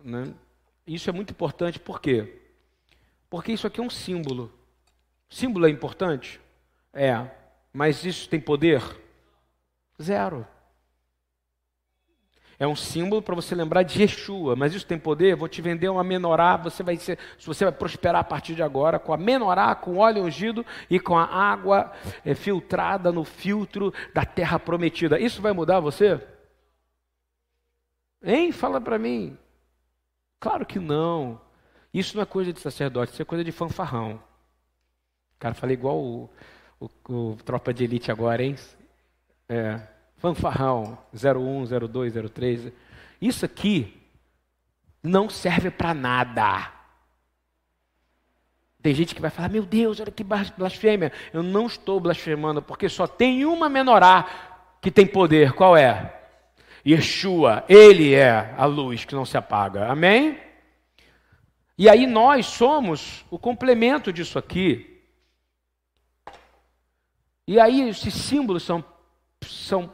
[0.00, 0.34] Né?
[0.84, 2.42] Isso é muito importante, por quê?
[3.30, 4.52] Porque isso aqui é um símbolo.
[5.30, 6.40] Símbolo é importante?
[6.92, 7.30] É.
[7.72, 9.00] Mas isso tem poder?
[10.00, 10.46] Zero.
[12.62, 15.34] É um símbolo para você lembrar de Yeshua, mas isso tem poder?
[15.34, 19.00] Vou te vender uma menorá, você vai ser, você vai prosperar a partir de agora
[19.00, 21.92] com a menorá, com óleo ungido e com a água
[22.24, 25.18] é, filtrada no filtro da terra prometida.
[25.18, 26.20] Isso vai mudar você?
[28.22, 28.52] Hein?
[28.52, 29.36] Fala para mim.
[30.38, 31.40] Claro que não.
[31.92, 34.22] Isso não é coisa de sacerdote, isso é coisa de fanfarrão.
[35.36, 36.30] Cara, falei igual o,
[36.78, 38.54] o, o tropa de elite agora, hein?
[39.48, 39.80] É,
[40.16, 42.72] fanfarrão, 01, 02, 03.
[43.20, 44.00] Isso aqui
[45.02, 46.72] não serve para nada.
[48.82, 51.12] Tem gente que vai falar, meu Deus, olha que blasfêmia.
[51.32, 54.26] Eu não estou blasfemando, porque só tem uma menorá
[54.80, 55.52] que tem poder.
[55.52, 56.20] Qual é?
[56.84, 59.86] Yeshua, ele é a luz que não se apaga.
[59.86, 60.36] Amém?
[61.78, 65.00] E aí nós somos o complemento disso aqui.
[67.46, 68.84] E aí esses símbolos são,
[69.72, 69.90] são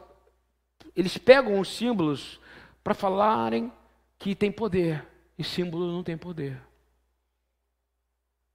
[0.93, 2.41] eles pegam os símbolos
[2.83, 3.71] para falarem
[4.17, 5.05] que tem poder.
[5.37, 6.59] E símbolo não tem poder.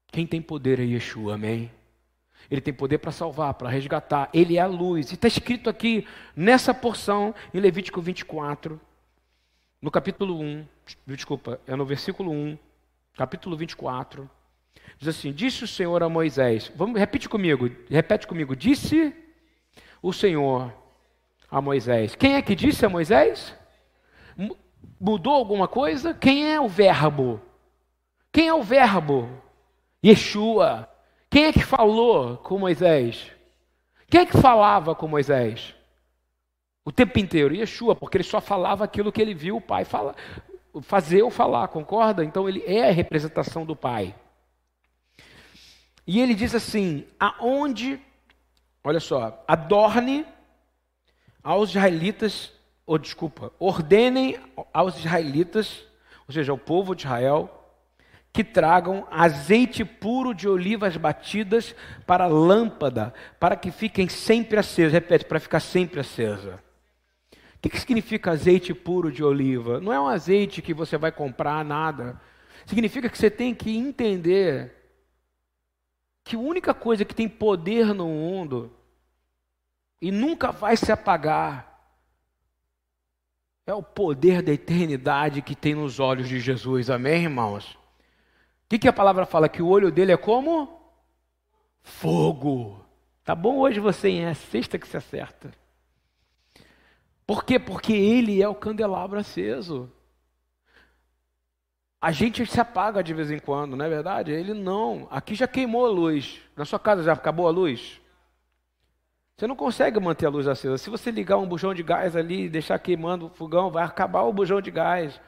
[0.09, 1.73] Quem tem poder é Yeshua, amém?
[2.51, 4.29] Ele tem poder para salvar, para resgatar.
[4.35, 5.11] Ele é a luz.
[5.11, 6.07] E está escrito aqui
[6.37, 8.79] nessa porção, em Levítico 24,
[9.81, 10.67] no capítulo 1,
[11.07, 12.59] desculpa, é no versículo 1
[13.17, 14.29] capítulo 24,
[14.99, 19.15] diz assim: Disse o Senhor a Moisés, vamos, repete comigo, repete comigo, disse
[20.03, 20.84] o Senhor
[21.55, 22.17] a Moisés.
[22.17, 23.55] Quem é que disse a Moisés?
[25.01, 26.13] Mudou alguma coisa?
[26.13, 27.41] Quem é o verbo?
[28.33, 29.31] Quem é o verbo?
[30.05, 30.89] Yeshua.
[31.31, 33.31] Quem é que falou com Moisés?
[34.11, 35.77] Quem é que falava com Moisés?
[36.85, 40.17] O tempo inteiro, Yeshua, porque ele só falava aquilo que ele viu o pai falar,
[40.83, 42.25] fazer ou falar, concorda?
[42.25, 44.13] Então ele é a representação do Pai.
[46.05, 48.01] E ele diz assim: aonde,
[48.83, 50.27] olha só, adorne
[51.45, 52.51] aos israelitas,
[52.87, 54.39] ou desculpa, ordenem
[54.73, 55.85] aos israelitas,
[56.27, 57.61] ou seja, ao povo de Israel,
[58.33, 61.77] que tragam azeite puro de olivas batidas
[62.07, 64.93] para a lâmpada, para que fiquem sempre acesas.
[64.93, 66.59] Repete, para ficar sempre acesa.
[67.65, 69.81] O que significa azeite puro de oliva?
[69.81, 72.21] Não é um azeite que você vai comprar nada.
[72.67, 74.75] Significa que você tem que entender
[76.25, 78.73] que a única coisa que tem poder no mundo
[80.05, 81.81] e nunca vai se apagar.
[83.67, 87.73] É o poder da eternidade que tem nos olhos de Jesus, amém, irmãos?
[87.73, 87.79] O
[88.69, 89.49] que, que a palavra fala?
[89.49, 90.79] Que o olho dele é como
[91.83, 92.85] fogo.
[93.25, 94.27] Tá bom hoje você, hein?
[94.27, 95.51] É sexta que se acerta.
[97.27, 97.59] Por quê?
[97.59, 99.91] Porque ele é o candelabro aceso.
[101.99, 104.33] A gente se apaga de vez em quando, não é verdade?
[104.33, 105.09] Ele não.
[105.11, 106.43] Aqui já queimou a luz.
[106.55, 108.04] Na sua casa já acabou a luz?
[109.37, 110.79] Você não consegue manter a luz acesa.
[110.79, 114.23] Se você ligar um bujão de gás ali e deixar queimando o fogão, vai acabar
[114.23, 115.21] o bujão de gás.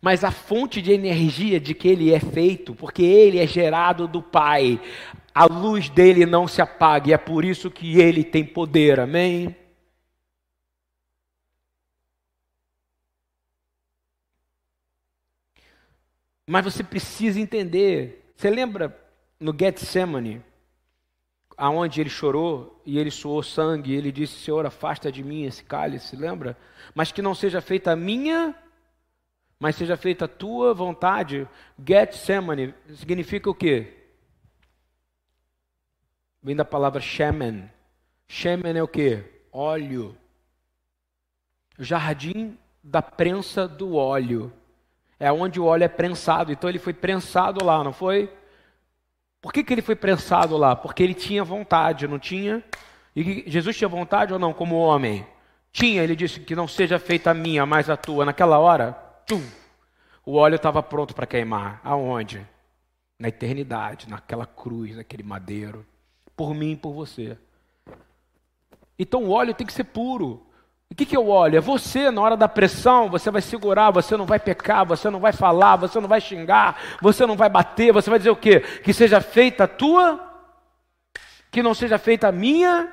[0.00, 4.22] Mas a fonte de energia de que ele é feito, porque ele é gerado do
[4.22, 4.80] Pai,
[5.34, 9.54] a luz dele não se apaga, e é por isso que ele tem poder, amém?
[16.46, 18.32] Mas você precisa entender.
[18.36, 18.96] Você lembra
[19.38, 20.42] no Getsemane?
[21.60, 26.16] Aonde ele chorou e ele suou sangue, ele disse: Senhor, afasta de mim esse cálice,
[26.16, 26.56] lembra?
[26.94, 28.54] Mas que não seja feita a minha,
[29.58, 31.46] mas seja feita a tua vontade.
[31.86, 33.94] Getsemane significa o quê?
[36.42, 37.70] Vem da palavra shemen.
[38.26, 39.22] Shemen é o quê?
[39.52, 40.16] Óleo.
[41.78, 44.50] Jardim da prensa do óleo.
[45.18, 46.50] É onde o óleo é prensado.
[46.50, 48.32] Então ele foi prensado lá, não foi?
[49.40, 50.76] Por que, que ele foi prensado lá?
[50.76, 52.62] Porque ele tinha vontade, não tinha?
[53.16, 55.26] E Jesus tinha vontade ou não, como homem?
[55.72, 58.24] Tinha, ele disse que não seja feita a minha, mas a tua.
[58.24, 58.92] Naquela hora,
[59.26, 59.42] tum,
[60.26, 61.80] o óleo estava pronto para queimar.
[61.82, 62.46] Aonde?
[63.18, 65.86] Na eternidade, naquela cruz, naquele madeiro.
[66.36, 67.38] Por mim e por você.
[68.98, 70.46] Então o óleo tem que ser puro.
[70.90, 71.56] O que, que eu olho?
[71.56, 75.20] É você, na hora da pressão, você vai segurar, você não vai pecar, você não
[75.20, 78.60] vai falar, você não vai xingar, você não vai bater, você vai dizer o quê?
[78.60, 80.20] Que seja feita a tua,
[81.50, 82.92] que não seja feita a minha,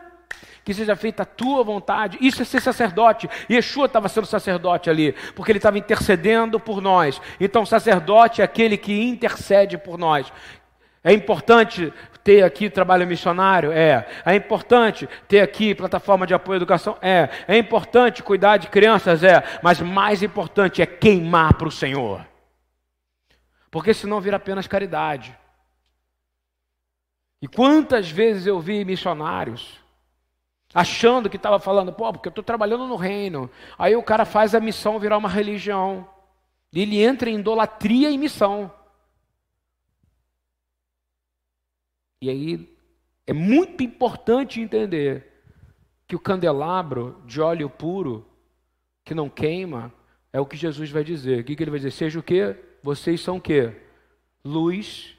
[0.63, 2.19] que seja feita a tua vontade.
[2.21, 3.27] Isso é ser sacerdote.
[3.49, 7.19] Yeshua estava sendo sacerdote ali, porque ele estava intercedendo por nós.
[7.39, 10.31] Então, sacerdote é aquele que intercede por nós.
[11.03, 11.91] É importante
[12.27, 13.71] ter aqui trabalho missionário?
[13.71, 14.05] É.
[14.25, 16.97] É importante ter aqui plataforma de apoio à educação?
[17.01, 17.29] É.
[17.47, 19.23] É importante cuidar de crianças?
[19.23, 19.41] É.
[19.63, 22.27] Mas mais importante é queimar para o Senhor.
[23.71, 25.33] Porque senão vira apenas caridade.
[27.41, 29.79] E quantas vezes eu vi missionários
[30.73, 33.49] achando que estava falando, pô, porque eu estou trabalhando no reino.
[33.79, 36.05] Aí o cara faz a missão virar uma religião.
[36.73, 38.69] Ele entra em idolatria e missão.
[42.21, 42.77] E aí
[43.25, 45.25] é muito importante entender
[46.07, 48.25] que o candelabro de óleo puro,
[49.03, 49.93] que não queima,
[50.31, 51.41] é o que Jesus vai dizer.
[51.41, 51.91] O que, ele vai dizer?
[51.91, 52.55] Seja o que?
[52.81, 53.71] Vocês são o que?
[54.43, 55.17] Luz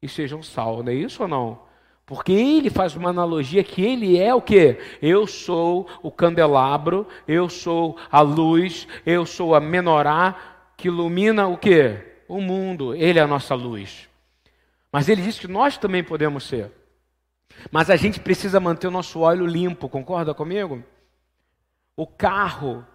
[0.00, 1.62] e sejam sal, não é isso ou não?
[2.06, 4.78] Porque ele faz uma analogia que ele é o que?
[5.00, 11.56] Eu sou o candelabro, eu sou a luz, eu sou a menorá que ilumina o
[11.56, 11.96] que?
[12.28, 12.94] O mundo.
[12.94, 14.08] Ele é a nossa luz.
[14.94, 16.70] Mas ele diz que nós também podemos ser.
[17.68, 20.84] Mas a gente precisa manter o nosso óleo limpo, concorda comigo?
[21.96, 22.86] O carro,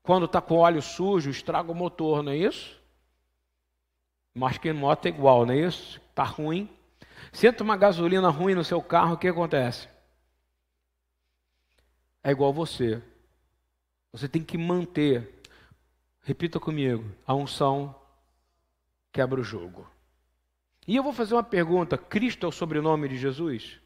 [0.00, 2.80] quando está com óleo sujo, estraga o motor, não é isso?
[4.32, 6.00] Mas que moto é igual, não é isso?
[6.08, 6.70] Está ruim.
[7.32, 9.88] Senta uma gasolina ruim no seu carro, o que acontece?
[12.22, 13.02] É igual você.
[14.12, 15.42] Você tem que manter,
[16.22, 17.92] repita comigo, a unção
[19.10, 19.97] quebra o jogo.
[20.88, 23.78] E eu vou fazer uma pergunta: Cristo é o sobrenome de Jesus?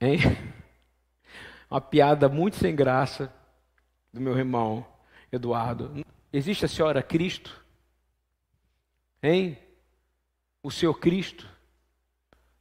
[0.00, 0.18] Hein?
[1.70, 3.32] Uma piada muito sem graça
[4.12, 4.84] do meu irmão
[5.30, 6.04] Eduardo.
[6.32, 7.64] Existe a senhora Cristo?
[9.22, 9.56] Hein?
[10.64, 11.48] O seu Cristo?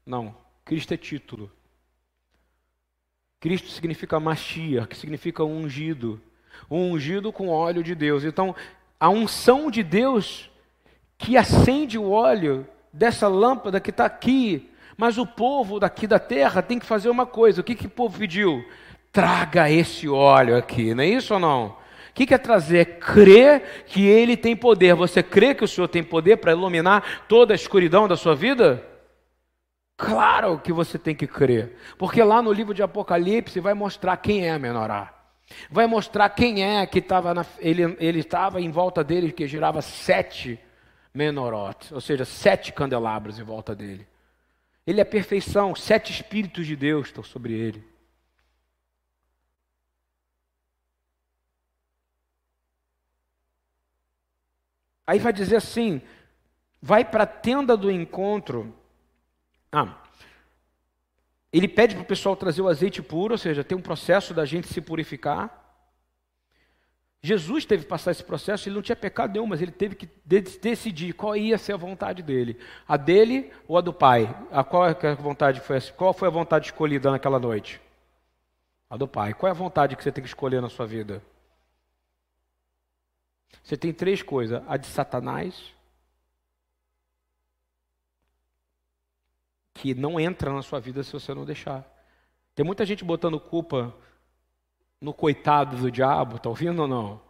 [0.05, 1.51] Não, Cristo é título.
[3.39, 6.21] Cristo significa machia, que significa ungido.
[6.69, 8.23] Um ungido com óleo de Deus.
[8.23, 8.55] Então,
[8.99, 10.51] a unção de Deus
[11.19, 14.71] que acende o óleo dessa lâmpada que está aqui.
[14.97, 17.62] Mas o povo daqui da terra tem que fazer uma coisa.
[17.62, 18.65] O que, que o povo pediu?
[19.12, 21.67] Traga esse óleo aqui, não é isso ou não?
[21.67, 22.79] O que, que é trazer?
[22.79, 24.95] É crer que ele tem poder.
[24.95, 28.84] Você crê que o Senhor tem poder para iluminar toda a escuridão da sua vida?
[29.97, 31.75] Claro que você tem que crer.
[31.97, 35.13] Porque lá no livro de Apocalipse vai mostrar quem é a menorá.
[35.69, 37.45] Vai mostrar quem é que estava.
[37.60, 40.60] Ele, ele estava em volta dele, que girava sete
[41.13, 44.08] menorot, ou seja, sete candelabros em volta dele.
[44.86, 47.84] Ele é perfeição, sete espíritos de Deus estão sobre ele.
[55.06, 56.02] Aí vai dizer assim:
[56.82, 58.76] vai para a tenda do encontro.
[59.72, 59.98] Ah,
[61.52, 64.45] Ele pede para o pessoal trazer o azeite puro, ou seja, tem um processo da
[64.45, 65.59] gente se purificar.
[67.21, 70.10] Jesus teve que passar esse processo, ele não tinha pecado nenhum, mas ele teve que
[70.25, 72.58] decidir qual ia ser a vontade dele.
[72.88, 74.34] A dele ou a do Pai?
[74.51, 77.82] A qual é a vontade foi Qual foi a vontade escolhida naquela noite?
[78.89, 79.34] A do Pai.
[79.34, 81.21] Qual é a vontade que você tem que escolher na sua vida?
[83.63, 85.75] Você tem três coisas: a de Satanás,
[89.73, 91.86] que não entra na sua vida se você não deixar.
[92.55, 93.93] Tem muita gente botando culpa
[95.02, 97.22] no coitado do diabo, está ouvindo ou não?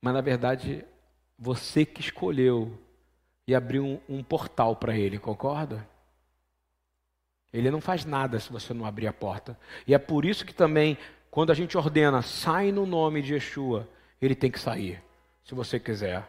[0.00, 0.84] Mas na verdade,
[1.38, 2.78] você que escolheu
[3.46, 5.86] e abriu um, um portal para ele, concorda?
[7.52, 9.58] Ele não faz nada se você não abrir a porta.
[9.86, 10.98] E é por isso que também,
[11.30, 13.88] quando a gente ordena, sai no nome de Yeshua,
[14.20, 15.02] ele tem que sair,
[15.44, 16.28] se você quiser.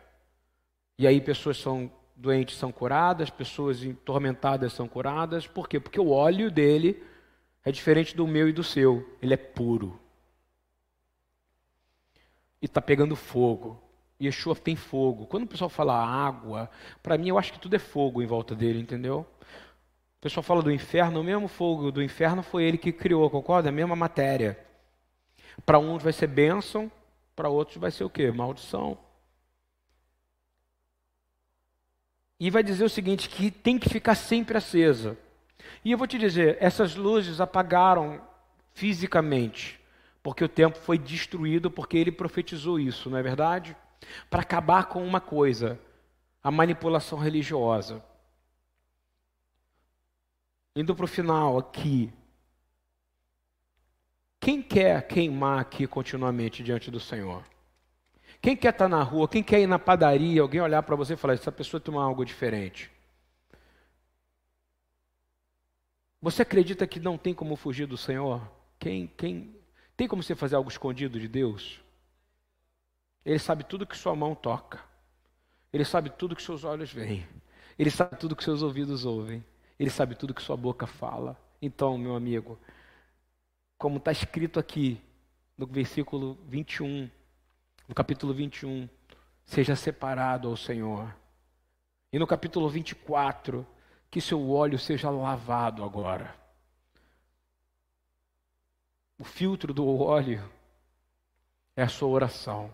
[0.97, 5.45] E aí pessoas são doentes são curadas, pessoas tormentadas são curadas.
[5.45, 5.79] Por quê?
[5.79, 7.03] Porque o óleo dele
[7.65, 9.17] é diferente do meu e do seu.
[9.19, 9.99] Ele é puro.
[12.61, 13.81] E está pegando fogo.
[14.21, 15.25] Yeshua tem fogo.
[15.25, 16.69] Quando o pessoal fala água,
[17.01, 19.25] para mim eu acho que tudo é fogo em volta dele, entendeu?
[19.41, 23.67] O pessoal fala do inferno, o mesmo fogo do inferno foi ele que criou, concorda?
[23.67, 24.57] É a mesma matéria.
[25.65, 26.91] Para uns vai ser bênção,
[27.35, 28.31] para outros vai ser o quê?
[28.31, 28.97] Maldição.
[32.39, 35.17] E vai dizer o seguinte: que tem que ficar sempre acesa.
[35.83, 38.21] E eu vou te dizer, essas luzes apagaram
[38.73, 39.79] fisicamente,
[40.21, 43.75] porque o templo foi destruído, porque ele profetizou isso, não é verdade?
[44.29, 45.79] Para acabar com uma coisa,
[46.43, 48.03] a manipulação religiosa.
[50.75, 52.11] Indo para o final aqui.
[54.39, 57.43] Quem quer queimar aqui continuamente diante do Senhor?
[58.41, 61.13] Quem quer estar tá na rua, quem quer ir na padaria, alguém olhar para você
[61.13, 62.91] e falar: essa pessoa tem algo diferente?
[66.25, 68.41] Você acredita que não tem como fugir do Senhor?
[68.79, 69.55] Quem, quem
[69.95, 71.79] tem como você fazer algo escondido de Deus?
[73.23, 74.83] Ele sabe tudo que sua mão toca.
[75.71, 77.27] Ele sabe tudo que seus olhos veem.
[77.77, 79.45] Ele sabe tudo que seus ouvidos ouvem.
[79.77, 81.39] Ele sabe tudo que sua boca fala.
[81.61, 82.57] Então, meu amigo,
[83.77, 84.99] como está escrito aqui
[85.55, 87.07] no versículo 21,
[87.87, 88.89] no capítulo 21,
[89.45, 91.15] seja separado ao Senhor.
[92.11, 93.63] E no capítulo 24,
[94.15, 96.33] que seu óleo seja lavado agora.
[99.19, 100.41] O filtro do óleo
[101.75, 102.73] é a sua oração.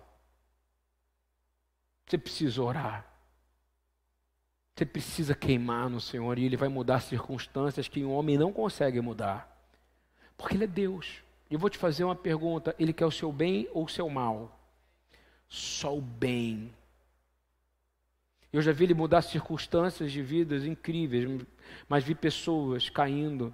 [2.06, 3.08] Você precisa orar.
[4.76, 9.02] Você precisa queimar no Senhor e Ele vai mudar circunstâncias que um homem não consegue
[9.02, 9.50] mudar.
[10.38, 11.24] Porque Ele é Deus.
[11.50, 14.08] E eu vou te fazer uma pergunta: Ele quer o seu bem ou o seu
[14.08, 14.60] mal?
[15.50, 16.72] Só o bem.
[18.52, 21.46] Eu já vi ele mudar circunstâncias de vidas incríveis,
[21.88, 23.54] mas vi pessoas caindo.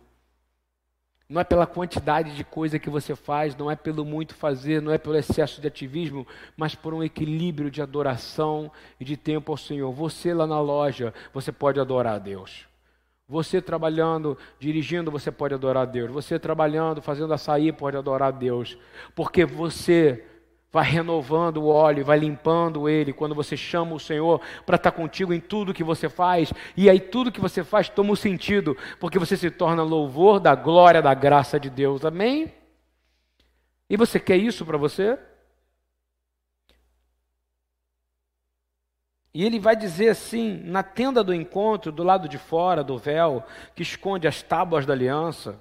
[1.29, 4.93] Não é pela quantidade de coisa que você faz, não é pelo muito fazer, não
[4.93, 9.57] é pelo excesso de ativismo, mas por um equilíbrio de adoração e de tempo ao
[9.57, 9.91] Senhor.
[9.91, 12.65] Você lá na loja, você pode adorar a Deus.
[13.27, 16.09] Você trabalhando, dirigindo, você pode adorar a Deus.
[16.09, 18.77] Você trabalhando, fazendo açaí, pode adorar a Deus.
[19.13, 20.25] Porque você
[20.77, 24.95] vai renovando o óleo, vai limpando ele quando você chama o Senhor para estar tá
[24.95, 26.53] contigo em tudo que você faz.
[26.75, 30.53] E aí tudo que você faz toma um sentido, porque você se torna louvor da
[30.53, 32.05] glória, da graça de Deus.
[32.05, 32.53] Amém?
[33.89, 35.17] E você quer isso para você?
[39.33, 43.43] E ele vai dizer assim: na tenda do encontro, do lado de fora do véu,
[43.73, 45.59] que esconde as tábuas da aliança,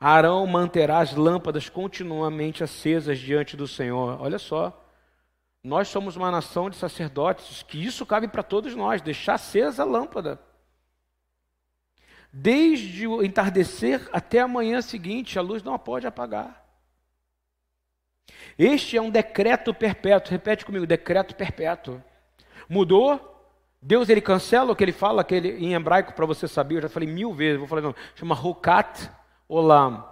[0.00, 4.18] Arão manterá as lâmpadas continuamente acesas diante do Senhor.
[4.18, 4.82] Olha só.
[5.62, 9.86] Nós somos uma nação de sacerdotes, que isso cabe para todos nós, deixar acesa a
[9.86, 10.40] lâmpada.
[12.32, 16.64] Desde o entardecer até a manhã seguinte, a luz não a pode apagar.
[18.58, 20.30] Este é um decreto perpétuo.
[20.30, 22.02] Repete comigo, decreto perpétuo.
[22.66, 23.26] Mudou?
[23.82, 26.82] Deus ele cancela o que ele fala, que ele, em hebraico para você saber, eu
[26.82, 29.10] já falei mil vezes, vou falar não, chama Rukat
[29.52, 30.08] Olam,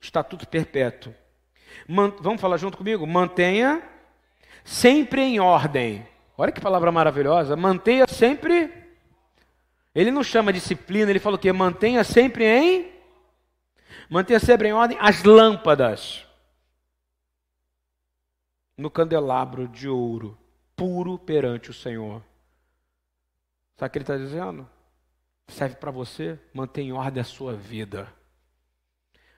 [0.00, 1.14] estatuto perpétuo.
[1.86, 3.06] Man, vamos falar junto comigo?
[3.06, 3.80] Mantenha
[4.64, 6.04] sempre em ordem.
[6.36, 7.54] Olha que palavra maravilhosa.
[7.54, 8.72] Mantenha sempre.
[9.94, 11.52] Ele não chama disciplina, ele fala o quê?
[11.52, 12.92] Mantenha sempre em.
[14.10, 16.26] Mantenha sempre em ordem as lâmpadas
[18.76, 20.36] no candelabro de ouro,
[20.74, 22.20] puro perante o Senhor.
[23.76, 24.68] Sabe o que ele está dizendo?
[25.46, 28.12] Serve para você, mantenha em ordem a sua vida.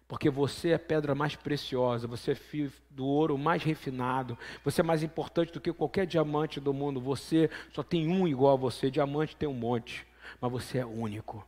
[0.09, 4.81] Porque você é a pedra mais preciosa, você é fio do ouro mais refinado, você
[4.81, 6.99] é mais importante do que qualquer diamante do mundo.
[6.99, 10.07] Você só tem um igual a você, diamante tem um monte,
[10.41, 11.47] mas você é único.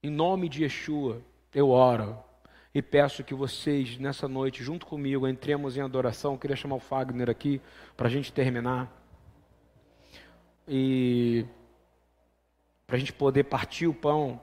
[0.00, 1.20] Em nome de Yeshua,
[1.52, 2.22] eu oro
[2.74, 6.32] e peço que vocês, nessa noite, junto comigo, entremos em adoração.
[6.32, 7.60] Eu queria chamar o Fagner aqui
[7.96, 8.92] para a gente terminar.
[10.68, 11.46] E
[12.86, 14.40] para a gente poder partir o pão.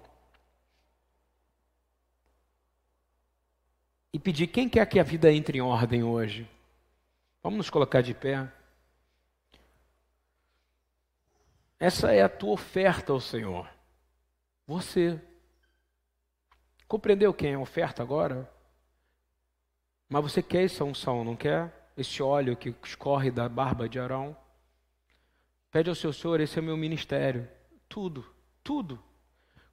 [4.13, 6.49] E pedir quem quer que a vida entre em ordem hoje.
[7.41, 8.51] Vamos nos colocar de pé.
[11.79, 13.67] Essa é a tua oferta ao Senhor.
[14.67, 15.19] Você.
[16.87, 18.51] Compreendeu quem é a oferta agora?
[20.07, 21.91] Mas você quer essa unção, não quer?
[21.95, 24.35] Esse óleo que escorre da barba de Arão?
[25.71, 27.49] Pede ao seu Senhor, esse é o meu ministério.
[27.87, 28.25] Tudo,
[28.61, 29.01] tudo.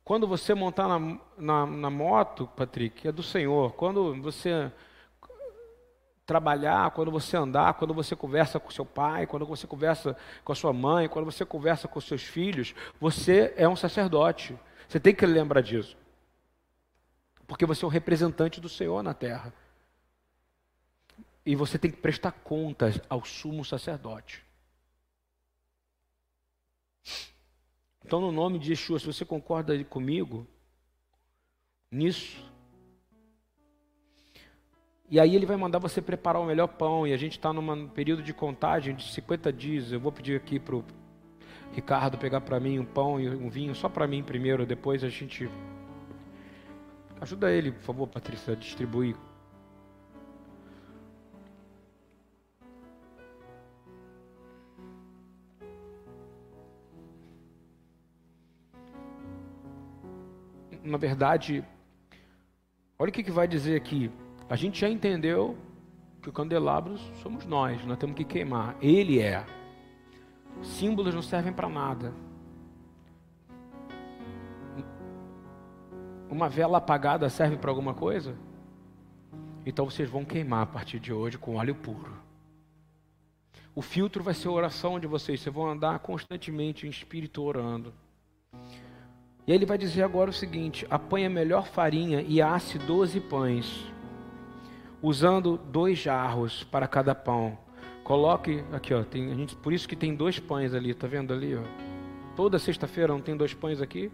[0.08, 3.74] Quando você montar na, na, na moto, Patrick, é do Senhor.
[3.74, 4.72] Quando você
[6.24, 10.54] trabalhar, quando você andar, quando você conversa com seu pai, quando você conversa com a
[10.54, 14.58] sua mãe, quando você conversa com seus filhos, você é um sacerdote.
[14.88, 15.94] Você tem que lembrar disso.
[17.46, 19.52] Porque você é o representante do Senhor na terra.
[21.44, 24.42] E você tem que prestar contas ao sumo sacerdote.
[28.08, 30.46] Então, no nome de Yeshua, se você concorda comigo
[31.90, 32.42] nisso,
[35.10, 37.06] e aí ele vai mandar você preparar o melhor pão.
[37.06, 39.92] E a gente está num período de contagem de 50 dias.
[39.92, 40.84] Eu vou pedir aqui para o
[41.74, 45.10] Ricardo pegar para mim um pão e um vinho, só para mim primeiro, depois a
[45.10, 45.46] gente.
[47.20, 49.14] Ajuda ele, por favor, Patrícia, a distribuir.
[60.88, 61.62] Na verdade,
[62.98, 64.10] olha o que, que vai dizer aqui.
[64.48, 65.56] A gente já entendeu
[66.22, 68.74] que o candelabro somos nós, nós temos que queimar.
[68.80, 69.44] Ele é.
[70.62, 72.14] Símbolos não servem para nada.
[76.30, 78.34] Uma vela apagada serve para alguma coisa?
[79.66, 82.16] Então vocês vão queimar a partir de hoje com óleo puro.
[83.74, 85.40] O filtro vai ser a oração de vocês.
[85.40, 87.92] Vocês vão andar constantemente em espírito orando.
[89.48, 93.90] E ele vai dizer agora o seguinte: apanha melhor farinha e asse doze pães
[95.00, 97.56] usando dois jarros para cada pão.
[98.04, 101.32] Coloque aqui, ó, tem, a gente, por isso que tem dois pães ali, tá vendo
[101.32, 101.62] ali, ó?
[102.36, 104.10] Toda sexta-feira não tem dois pães aqui?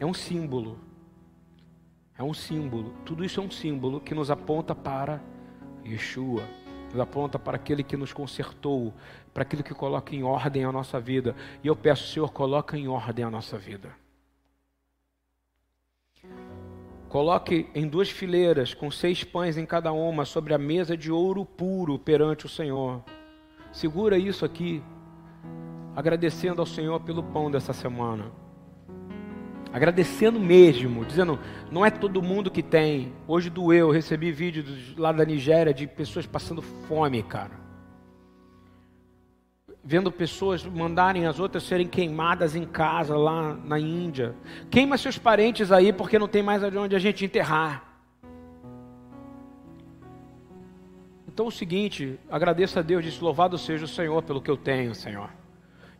[0.00, 0.78] É um símbolo.
[2.18, 2.94] É um símbolo.
[3.04, 5.20] Tudo isso é um símbolo que nos aponta para
[5.84, 6.42] Yeshua.
[6.94, 8.94] Nos aponta para aquele que nos consertou,
[9.32, 11.34] para aquele que coloca em ordem a nossa vida.
[11.60, 13.90] E eu peço, Senhor, coloca em ordem a nossa vida.
[17.08, 21.44] Coloque em duas fileiras, com seis pães em cada uma, sobre a mesa de ouro
[21.44, 23.02] puro perante o Senhor.
[23.72, 24.80] Segura isso aqui,
[25.96, 28.43] agradecendo ao Senhor pelo pão dessa semana.
[29.74, 31.36] Agradecendo mesmo, dizendo,
[31.68, 33.12] não é todo mundo que tem.
[33.26, 37.64] Hoje doeu, recebi vídeos lá da Nigéria de pessoas passando fome, cara
[39.84, 44.34] vendo pessoas mandarem as outras serem queimadas em casa lá na Índia.
[44.70, 47.84] Queima seus parentes aí porque não tem mais onde a gente enterrar.
[51.28, 54.56] Então é o seguinte, agradeça a Deus, disse, louvado seja o Senhor pelo que eu
[54.56, 55.28] tenho, Senhor.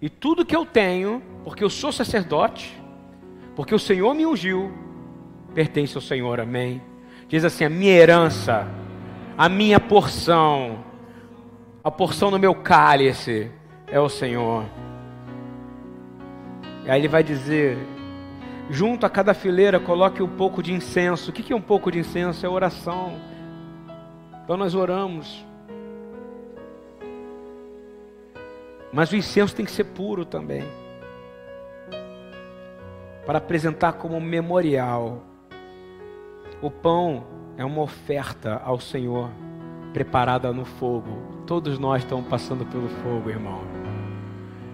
[0.01, 2.81] E tudo que eu tenho, porque eu sou sacerdote,
[3.55, 4.73] porque o Senhor me ungiu,
[5.55, 6.83] pertence ao Senhor, amém.
[7.29, 8.67] Diz assim, a minha herança,
[9.39, 10.85] a minha porção,
[11.83, 13.51] a porção no meu cálice,
[13.87, 14.65] é o Senhor.
[16.85, 17.79] E aí ele vai dizer:
[18.69, 21.31] junto a cada fileira coloque um pouco de incenso.
[21.31, 22.45] O que é um pouco de incenso?
[22.45, 23.15] É oração.
[24.43, 25.45] Então nós oramos.
[28.93, 30.84] Mas o incenso tem que ser puro também
[33.27, 35.23] para apresentar como memorial.
[36.61, 37.25] O pão
[37.57, 39.31] é uma oferta ao Senhor,
[39.93, 41.43] preparada no fogo.
[41.47, 43.61] Todos nós estamos passando pelo fogo, irmão.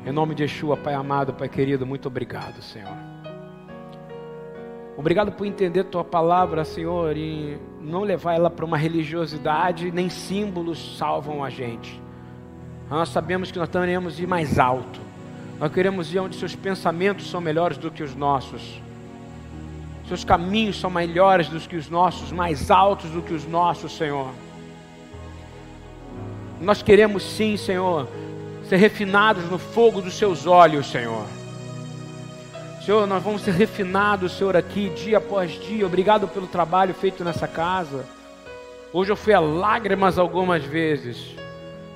[0.05, 3.11] Em nome de Yeshua, Pai amado, Pai querido, muito obrigado, Senhor.
[4.97, 10.99] Obrigado por entender tua palavra, Senhor, e não levar ela para uma religiosidade, nem símbolos
[10.99, 12.01] salvam a gente.
[12.89, 15.01] Nós sabemos que nós queremos ir mais alto.
[15.61, 18.81] Nós queremos ir onde seus pensamentos são melhores do que os nossos.
[20.09, 24.31] Seus caminhos são melhores do que os nossos, mais altos do que os nossos, Senhor.
[26.63, 28.09] Nós queremos sim, Senhor,
[28.71, 31.27] ser refinados no fogo dos seus olhos, Senhor.
[32.83, 35.85] Senhor, nós vamos ser refinados, Senhor, aqui dia após dia.
[35.85, 38.07] Obrigado pelo trabalho feito nessa casa.
[38.95, 41.37] Hoje eu fui a lágrimas algumas vezes,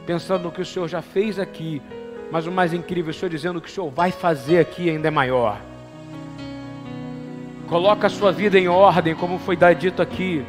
[0.04, 1.80] pensando no que o Senhor já fez aqui.
[2.34, 5.10] Mas o mais incrível, o Senhor dizendo que o Senhor vai fazer aqui ainda é
[5.10, 5.56] maior.
[7.68, 10.44] Coloca a sua vida em ordem, como foi dito aqui.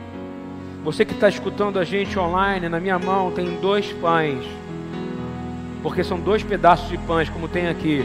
[0.83, 4.43] Você que está escutando a gente online, na minha mão tem dois pães.
[5.83, 8.03] Porque são dois pedaços de pães, como tem aqui.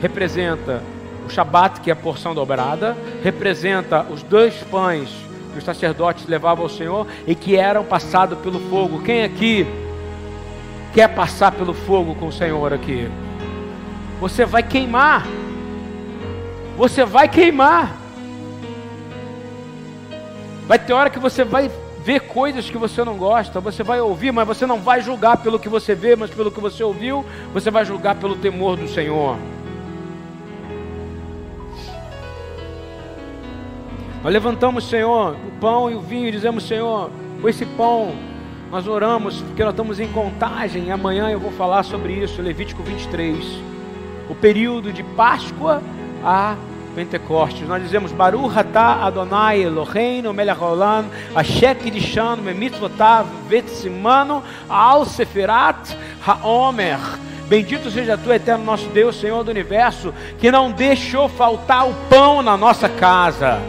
[0.00, 0.82] Representa
[1.26, 5.10] o Shabat, que é a porção dobrada, representa os dois pães
[5.52, 9.02] que os sacerdotes levavam ao Senhor e que eram passados pelo fogo.
[9.02, 9.66] Quem aqui
[10.92, 13.08] quer passar pelo fogo com o Senhor aqui?
[14.20, 15.26] Você vai queimar.
[16.76, 17.96] Você vai queimar.
[20.66, 21.70] Vai ter hora que você vai
[22.04, 25.58] ver coisas que você não gosta, você vai ouvir, mas você não vai julgar pelo
[25.58, 29.36] que você vê, mas pelo que você ouviu, você vai julgar pelo temor do Senhor.
[34.22, 38.14] Nós levantamos, Senhor, o pão e o vinho e dizemos, Senhor, com esse pão
[38.72, 43.36] nós oramos, porque nós estamos em contagem, amanhã eu vou falar sobre isso, Levítico 23.
[44.30, 45.82] O período de Páscoa
[46.24, 46.56] a
[46.94, 47.68] Pentecostes.
[47.68, 51.04] Nós dizemos Baruch atah Adonai Eloheinu melech haolam
[51.34, 55.94] asher kidishanu memitzvotav vetsimano al seferat
[56.26, 56.98] haomer.
[57.48, 62.42] Bendito seja tu, eterno nosso Deus, Senhor do universo, que não deixou faltar o pão
[62.42, 63.60] na nossa casa,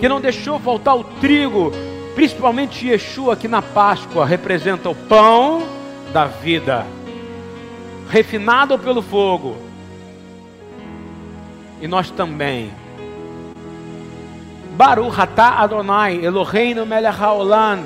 [0.00, 1.70] que não deixou faltar o trigo,
[2.14, 5.66] principalmente Yeshua, que na Páscoa representa o pão
[6.12, 6.86] da vida,
[8.08, 9.56] refinado pelo fogo
[11.80, 12.72] e nós também.
[14.76, 17.84] Baruch atah Adonai, Eloheinu melech haolam,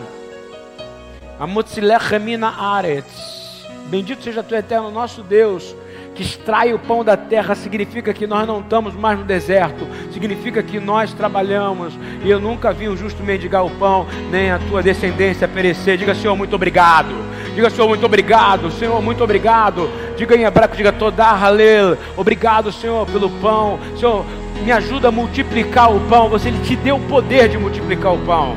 [1.40, 3.66] amutzilech mina aretz.
[3.86, 5.74] Bendito seja tu, eterno nosso Deus,
[6.18, 10.60] que extrai o pão da terra, significa que nós não estamos mais no deserto, significa
[10.64, 14.82] que nós trabalhamos, e eu nunca vi um justo mendigar o pão, nem a tua
[14.82, 15.96] descendência perecer.
[15.96, 17.14] Diga, Senhor, muito obrigado.
[17.54, 18.68] Diga, Senhor, muito obrigado.
[18.72, 19.88] Senhor, muito obrigado.
[20.16, 21.96] Diga em hebraico, diga toda halel.
[22.16, 23.78] Obrigado, Senhor, pelo pão.
[23.96, 24.26] Senhor,
[24.64, 26.28] me ajuda a multiplicar o pão.
[26.30, 28.56] Você ele te deu o poder de multiplicar o pão.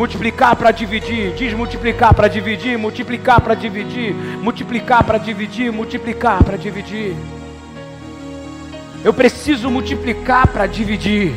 [0.00, 1.34] Multiplicar para dividir.
[1.34, 7.14] Diz multiplicar para dividir, multiplicar para dividir, multiplicar para dividir, multiplicar para dividir.
[9.04, 11.34] Eu preciso multiplicar para dividir.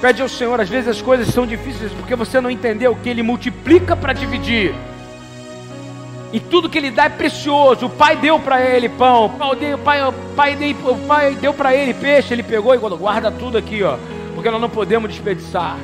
[0.00, 3.22] Pede ao Senhor, às vezes as coisas são difíceis porque você não entendeu que Ele
[3.22, 4.74] multiplica para dividir.
[6.32, 7.86] E tudo que ele dá é precioso.
[7.86, 11.54] O pai deu para ele pão, o pai, o pai, o pai, o pai deu
[11.54, 13.96] para ele peixe, ele pegou e guarda tudo aqui, ó,
[14.34, 15.78] porque nós não podemos desperdiçar.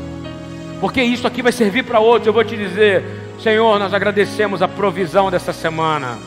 [0.85, 2.27] Porque isso aqui vai servir para outros.
[2.27, 3.03] Eu vou te dizer,
[3.43, 6.19] Senhor, nós agradecemos a provisão dessa semana.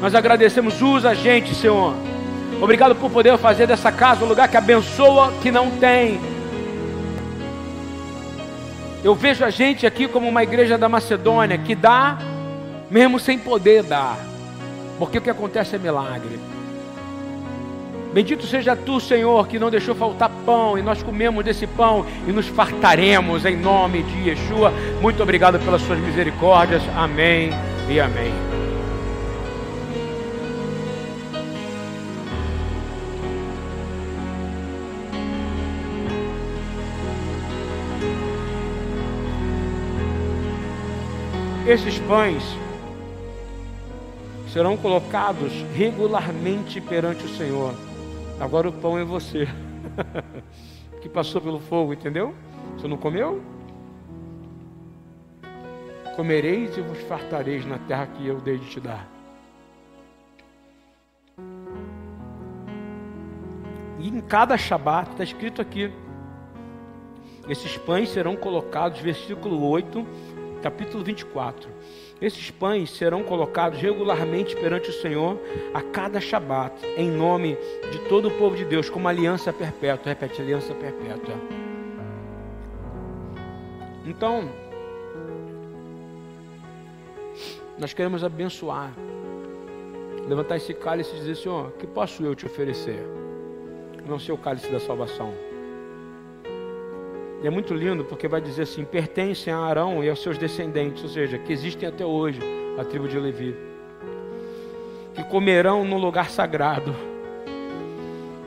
[0.00, 1.94] Nós agradecemos, usa a gente, Senhor.
[2.60, 6.20] Obrigado por poder fazer dessa casa um lugar que abençoa que não tem.
[9.04, 12.18] Eu vejo a gente aqui como uma igreja da Macedônia que dá
[12.90, 14.18] mesmo sem poder dar,
[14.98, 16.40] porque o que acontece é milagre.
[18.12, 22.32] Bendito seja tu, Senhor, que não deixou faltar pão e nós comemos desse pão e
[22.32, 24.72] nos fartaremos em nome de Yeshua.
[25.00, 26.82] Muito obrigado pelas suas misericórdias.
[26.96, 27.50] Amém
[27.88, 28.32] e amém.
[41.64, 42.42] Esses pães
[44.52, 47.89] serão colocados regularmente perante o Senhor.
[48.40, 49.46] Agora o pão é você,
[51.02, 52.34] que passou pelo fogo, entendeu?
[52.74, 53.42] Você não comeu?
[56.16, 59.06] Comereis e vos fartareis na terra que eu dei de te dar.
[63.98, 65.92] E em cada Shabat, está escrito aqui:
[67.46, 70.06] esses pães serão colocados, versículo 8,
[70.62, 71.68] capítulo 24
[72.20, 75.38] esses pães serão colocados regularmente perante o Senhor
[75.72, 77.56] a cada Shabat, em nome
[77.90, 80.10] de todo o povo de Deus, como aliança perpétua.
[80.10, 81.34] Repete, aliança perpétua.
[84.04, 84.50] Então,
[87.78, 88.92] nós queremos abençoar,
[90.28, 93.02] levantar esse cálice e dizer: Senhor, que posso eu te oferecer?
[94.06, 95.49] Não ser o cálice da salvação.
[97.42, 101.02] E é muito lindo porque vai dizer assim: pertencem a Arão e aos seus descendentes,
[101.02, 102.40] ou seja, que existem até hoje,
[102.78, 103.54] a tribo de Levi,
[105.14, 106.94] que comerão no lugar sagrado,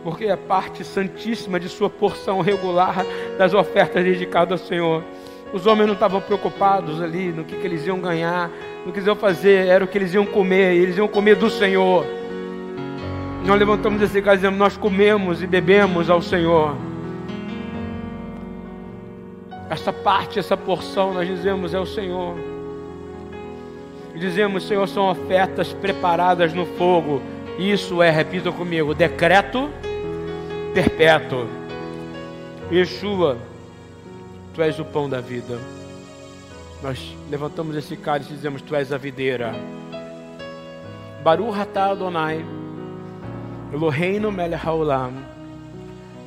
[0.03, 3.03] porque é parte santíssima de sua porção regular
[3.37, 5.03] das ofertas dedicadas ao Senhor.
[5.51, 8.49] Os homens não estavam preocupados ali no que, que eles iam ganhar,
[8.85, 11.49] no que eles iam fazer, era o que eles iam comer, eles iam comer do
[11.49, 12.05] Senhor.
[13.45, 16.92] Nós levantamos esse caso e dizemos: Nós comemos e bebemos ao Senhor.
[19.73, 22.35] Essa parte, essa porção, nós dizemos é o Senhor.
[24.13, 27.23] E dizemos, Senhor, são ofertas preparadas no fogo.
[27.57, 29.71] Isso é, repita comigo, decreto
[30.75, 31.47] perpétuo.
[32.71, 33.39] Yeshua,
[34.53, 35.57] Tu és o pão da vida.
[36.83, 39.55] Nós levantamos esse cálice e dizemos: Tu és a videira.
[41.23, 42.45] Baruch atah Adonai,
[43.73, 45.13] Eloheinu melech haolam,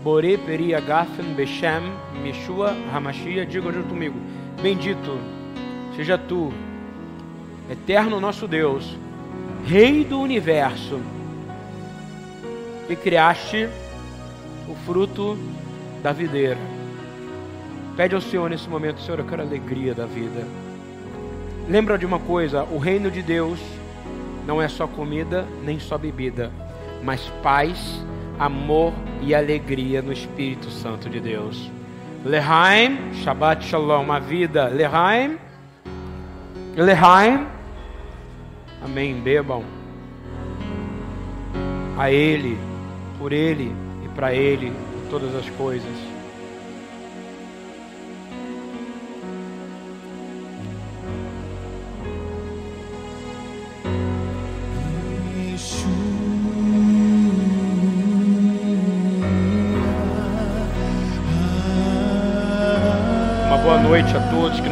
[0.07, 1.83] Bore peri agafen beshem,
[2.23, 3.45] Meshua Hamashia.
[3.45, 4.15] Diga junto comigo:
[4.63, 5.19] Bendito
[5.97, 6.53] seja Tu,
[7.69, 8.97] eterno nosso Deus,
[9.67, 11.01] Rei do universo,
[12.87, 13.69] que criaste
[14.69, 15.37] o fruto
[16.05, 16.61] da videira.
[17.97, 20.47] Pede ao Senhor nesse momento, Senhor, eu quero alegria da vida.
[21.69, 23.59] Lembra de uma coisa: o reino de Deus
[24.47, 26.53] não é só comida nem só bebida,
[27.03, 28.06] mas paz,
[28.39, 31.71] amor e alegria no Espírito Santo de Deus.
[32.25, 34.69] Lehaim, Shabbat Shalom, a vida.
[34.69, 35.39] Lehaim,
[36.77, 37.47] Lehaim,
[38.83, 39.15] amém.
[39.21, 39.63] Bebam
[41.97, 42.59] a Ele,
[43.19, 43.73] por Ele
[44.05, 44.73] e para Ele
[45.11, 46.06] todas as coisas.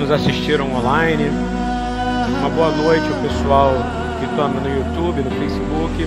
[0.05, 1.31] Nos assistiram online.
[2.39, 3.73] Uma boa noite ao pessoal
[4.21, 6.07] que está no YouTube, no Facebook.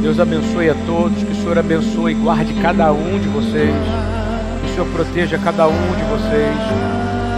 [0.00, 3.74] Deus abençoe a todos, que o Senhor abençoe e guarde cada um de vocês.
[4.60, 6.56] Que o Senhor proteja cada um de vocês.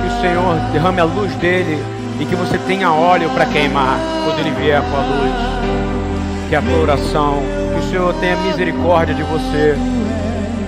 [0.03, 1.83] Que o Senhor derrame a luz dele
[2.21, 6.51] e que você tenha óleo para queimar quando ele vier com a luz.
[6.51, 9.75] Que a tua oração, que o Senhor tenha misericórdia de você.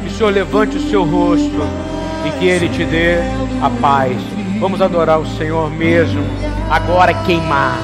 [0.02, 1.87] Que o Senhor levante o seu rosto
[2.28, 3.16] e que ele te dê
[3.62, 4.16] a paz.
[4.60, 6.22] Vamos adorar o Senhor mesmo,
[6.70, 7.78] agora queimar.